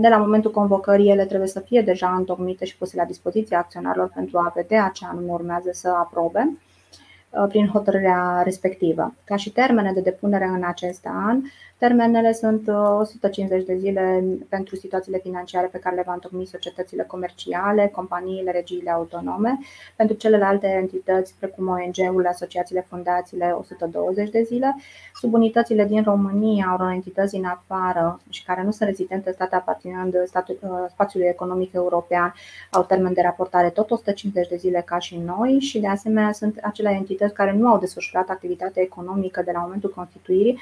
[0.00, 4.10] De la momentul convocării, ele trebuie să fie deja întocmite și puse la dispoziția acționarilor
[4.14, 6.58] pentru a vedea ce anume urmează să aprobe.
[7.30, 9.14] Uh, prin hotărârea respectivă.
[9.24, 11.40] Ca și termene de depunere în acest an,
[11.78, 17.02] Termenele sunt 150 uh, de zile pentru situațiile financiare pe care le va întocmi societățile
[17.02, 19.58] comerciale, companiile, regiile autonome.
[19.96, 24.76] Pentru celelalte entități, precum ONG-urile, asociațiile, fundațiile, 120 de zile.
[25.14, 30.14] Subunitățile din România au entități în afară și care nu sunt rezidente în state aparținând
[30.14, 30.48] uh,
[30.88, 32.34] spațiului economic european
[32.70, 36.58] au termen de raportare tot 150 de zile ca și noi și de asemenea sunt
[36.62, 40.58] acele entități care nu au desfășurat activitatea economică de la momentul constituirii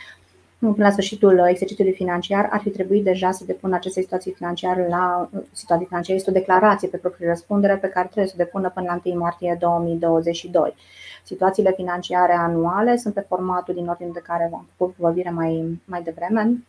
[0.58, 5.86] la sfârșitul exercițiului financiar ar fi trebuit deja să depună aceste situații financiare la situații
[5.86, 6.18] financiare.
[6.18, 9.18] Este o declarație pe proprie răspundere pe care trebuie să o depună până la 1
[9.18, 10.74] martie 2022.
[11.24, 16.02] Situațiile financiare anuale sunt pe formatul din ordine de care v-am făcut vorbire mai, mai
[16.02, 16.64] devreme,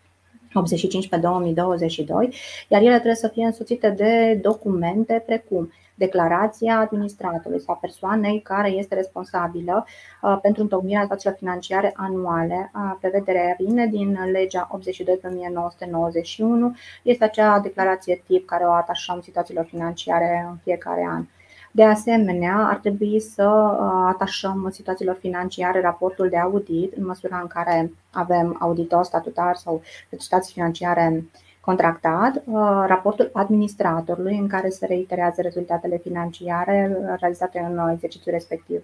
[0.53, 2.33] 85 pe 2022,
[2.67, 8.95] iar ele trebuie să fie însoțite de documente precum declarația administratorului sau persoanei care este
[8.95, 9.85] responsabilă
[10.21, 12.71] uh, pentru întocmirea stațiilor financiare anuale.
[12.99, 19.65] Prevederea vine din legea 82 pe 1991, este acea declarație tip care o atașăm situațiilor
[19.65, 21.25] financiare în fiecare an.
[21.71, 27.47] De asemenea, ar trebui să uh, atașăm situațiilor financiare raportul de audit în măsura în
[27.47, 29.81] care avem auditor statutar sau
[30.17, 31.25] situații financiare
[31.69, 38.81] contractat, uh, raportul administratorului în care se reiterează rezultatele financiare realizate în exercițiul respectiv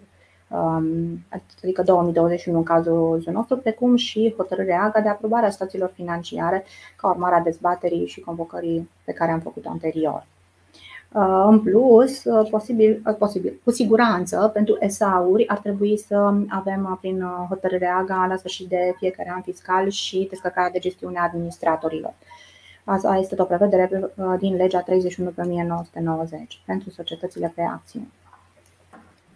[0.50, 1.20] um,
[1.62, 6.64] adică 2021 în cazul nostru, precum și hotărârea AGA de aprobare a stațiilor financiare
[6.96, 10.26] ca urmare a dezbaterii și convocării pe care am făcut-o anterior.
[11.14, 16.98] Uh, în plus, uh, posibil, uh, posibil, cu siguranță, pentru SA-uri ar trebui să avem
[17.02, 22.14] prin hotărârea AGA la sfârșit de fiecare an fiscal și descărcarea de gestiune a administratorilor.
[22.84, 28.12] Asta este o prevedere din legea 31 pe 1990 pentru societățile pe acțiuni.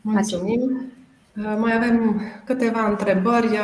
[0.01, 0.91] Mulțumim.
[1.57, 3.59] Mai avem câteva întrebări.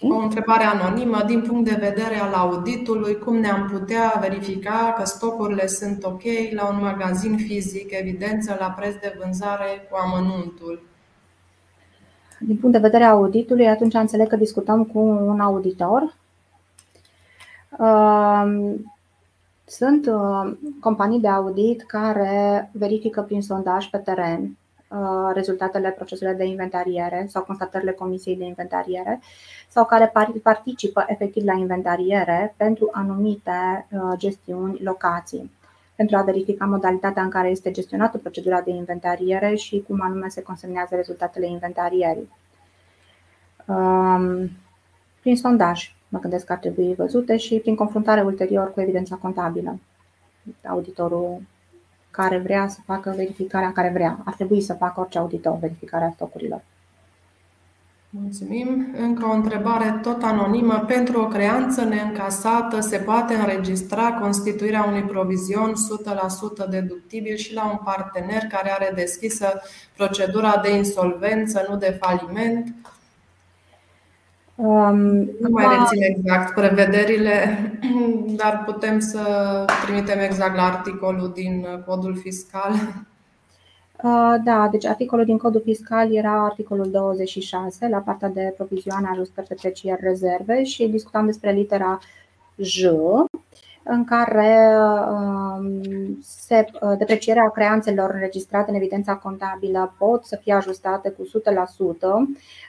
[0.00, 1.22] O întrebare anonimă.
[1.26, 6.68] Din punct de vedere al auditului, cum ne-am putea verifica că stocurile sunt ok la
[6.68, 10.86] un magazin fizic, evidență la preț de vânzare cu amănuntul?
[12.40, 16.14] Din punct de vedere a auditului, atunci înțeleg că discutăm cu un auditor.
[19.64, 24.56] Sunt uh, companii de audit care verifică prin sondaj pe teren
[24.88, 29.20] Uh, rezultatele procesului de inventariere sau constatările Comisiei de Inventariere
[29.68, 30.12] sau care
[30.42, 35.50] participă efectiv la inventariere pentru anumite uh, gestiuni, locații
[35.94, 40.42] pentru a verifica modalitatea în care este gestionată procedura de inventariere și cum anume se
[40.42, 42.30] consemnează rezultatele inventarierii.
[43.66, 44.50] Um,
[45.20, 49.78] prin sondaj, mă gândesc că ar trebui văzute și prin confruntare ulterior cu evidența contabilă.
[50.68, 51.42] Auditorul
[52.10, 54.18] care vrea să facă verificarea care vrea.
[54.24, 56.62] Ar trebui să facă orice auditor verificarea stocurilor.
[58.10, 58.94] Mulțumim.
[58.98, 60.84] Încă o întrebare tot anonimă.
[60.86, 65.72] Pentru o creanță neîncasată se poate înregistra constituirea unui provizion
[66.66, 69.60] 100% deductibil și la un partener care are deschisă
[69.96, 72.74] procedura de insolvență, nu de faliment?
[74.56, 74.98] Um,
[75.40, 75.78] nu mai da.
[75.78, 77.58] rețin exact prevederile,
[78.40, 82.72] dar putem să trimitem exact la articolul din codul fiscal.
[84.02, 89.46] Uh, da, deci articolul din codul fiscal era articolul 26 la partea de provizioane, ajustări,
[89.48, 91.98] deprecieri, rezerve și discutam despre litera
[92.56, 92.84] J
[93.88, 94.76] în care
[95.10, 95.80] um,
[96.22, 101.28] se, uh, deprecierea creanțelor înregistrate în evidența contabilă pot să fie ajustate cu 100%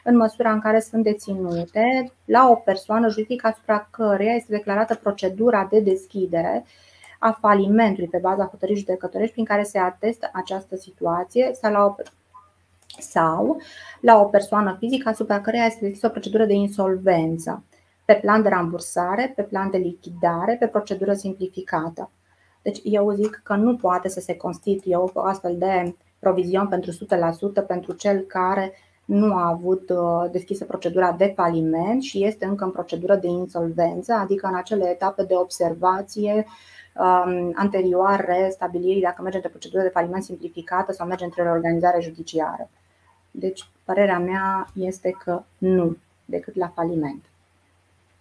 [0.03, 5.68] în măsura în care sunt deținute la o persoană juridică asupra căreia este declarată procedura
[5.72, 6.65] de deschidere
[7.20, 11.95] a falimentului pe baza hotărârii judecătorești prin care se atestă această situație sau la o,
[12.99, 13.61] sau
[14.01, 17.63] la o persoană fizică asupra căreia este deschisă o procedură de insolvență
[18.08, 22.12] pe plan de rambursare, pe plan de lichidare, pe procedură simplificată.
[22.62, 27.68] Deci eu zic că nu poate să se constituie o astfel de provizion pentru 100%
[27.68, 28.74] pentru cel care
[29.05, 34.14] nu a avut uh, deschisă procedura de faliment și este încă în procedură de insolvență,
[34.14, 36.45] adică în acele etape de observație
[36.95, 42.70] um, anterioare stabilirii dacă merge între procedură de faliment simplificată sau merge între reorganizare judiciară.
[43.32, 47.24] Deci, părerea mea este că nu, decât la faliment.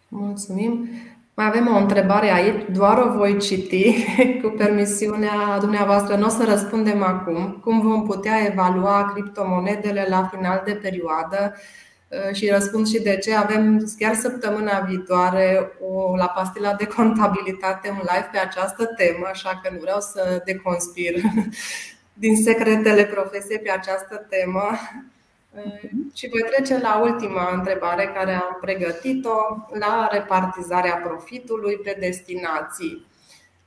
[0.09, 0.89] Mulțumim.
[1.35, 4.05] Mai avem o întrebare aici, doar o voi citi
[4.43, 6.17] cu permisiunea dumneavoastră.
[6.17, 7.59] Nu o să răspundem acum.
[7.63, 11.55] Cum vom putea evalua criptomonedele la final de perioadă?
[12.09, 13.35] Uh, și răspund și de ce.
[13.35, 19.61] Avem chiar săptămâna viitoare o, la pastila de contabilitate un live pe această temă, așa
[19.63, 21.15] că nu vreau să deconspir
[22.25, 24.71] din secretele profesiei pe această temă.
[26.15, 29.37] Și voi trece la ultima întrebare care am pregătit-o,
[29.79, 33.07] la repartizarea profitului pe destinații.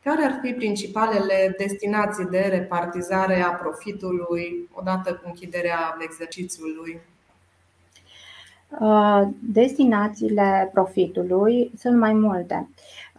[0.03, 7.01] Care ar fi principalele destinații de repartizare a profitului odată cu închiderea exercițiului?
[8.79, 12.69] Uh, destinațiile profitului sunt mai multe.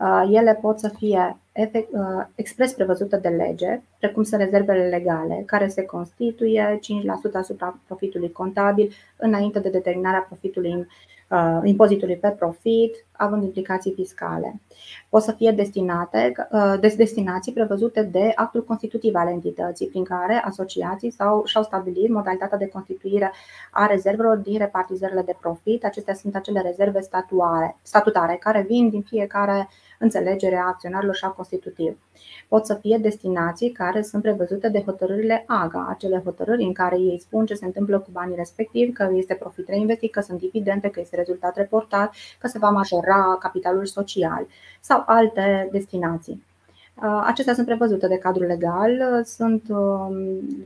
[0.00, 1.36] Uh, ele pot să fie
[1.68, 8.32] Uh, expres prevăzută de lege, precum sunt rezervele legale, care se constituie 5% asupra profitului
[8.32, 10.86] contabil înainte de determinarea profitului
[11.30, 14.60] uh, impozitului pe profit, având implicații fiscale.
[15.08, 21.10] Pot să fie destinate, uh, destinații prevăzute de actul constitutiv al entității, prin care asociații
[21.10, 23.32] sau și-au stabilit modalitatea de constituire
[23.70, 25.84] a rezervelor din repartizările de profit.
[25.84, 29.68] Acestea sunt acele rezerve statuare, statutare care vin din fiecare
[29.98, 31.98] înțelegere a acționarilor și a constitutiv.
[32.48, 37.20] Pot să fie destinații care sunt prevăzute de hotărârile AGA, acele hotărâri în care ei
[37.20, 41.00] spun ce se întâmplă cu banii respectivi, că este profit reinvestit, că sunt dividende, că
[41.00, 44.46] este rezultat reportat, că se va majora capitalul social
[44.80, 46.42] sau alte destinații.
[47.02, 50.14] Uh, acestea sunt prevăzute de cadrul legal, sunt um,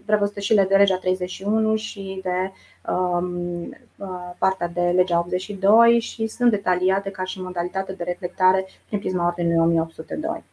[0.04, 2.52] prevăzute și de legea 31 și de
[2.92, 8.98] um, uh, partea de legea 82 și sunt detaliate ca și modalitate de reflectare prin
[8.98, 10.44] prisma ordinului 1802.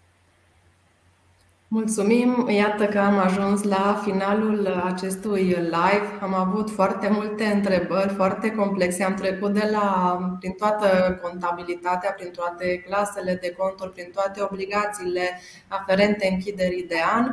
[1.73, 2.47] Mulțumim!
[2.49, 6.17] Iată că am ajuns la finalul acestui live.
[6.21, 9.03] Am avut foarte multe întrebări, foarte complexe.
[9.03, 15.39] Am trecut de la, prin toată contabilitatea, prin toate clasele de conturi, prin toate obligațiile
[15.67, 17.31] aferente închiderii de an.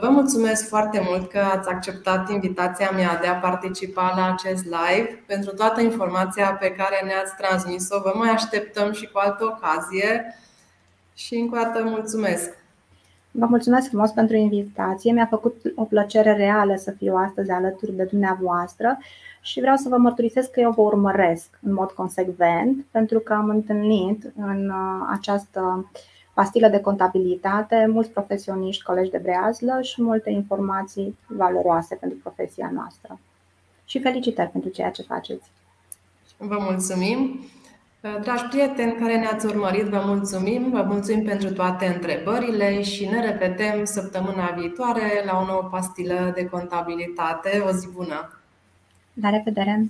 [0.00, 5.22] Vă mulțumesc foarte mult că ați acceptat invitația mea de a participa la acest live.
[5.26, 10.34] Pentru toată informația pe care ne-ați transmis-o, vă mai așteptăm și cu altă ocazie.
[11.14, 12.66] Și încă o dată mulțumesc!
[13.38, 15.12] Vă mulțumesc frumos pentru invitație.
[15.12, 18.98] Mi-a făcut o plăcere reală să fiu astăzi alături de dumneavoastră
[19.40, 23.48] și vreau să vă mărturisesc că eu vă urmăresc în mod consecvent pentru că am
[23.48, 25.90] întâlnit în uh, această
[26.34, 33.18] pastilă de contabilitate mulți profesioniști, colegi de breazlă și multe informații valoroase pentru profesia noastră.
[33.84, 35.50] Și felicitări pentru ceea ce faceți.
[36.36, 37.40] Vă mulțumim!
[38.00, 43.84] Dragi prieteni care ne-ați urmărit, vă mulțumim, vă mulțumim pentru toate întrebările și ne revedem
[43.84, 47.62] săptămâna viitoare la o nouă pastilă de contabilitate.
[47.66, 48.40] O zi bună!
[49.20, 49.86] La revedere!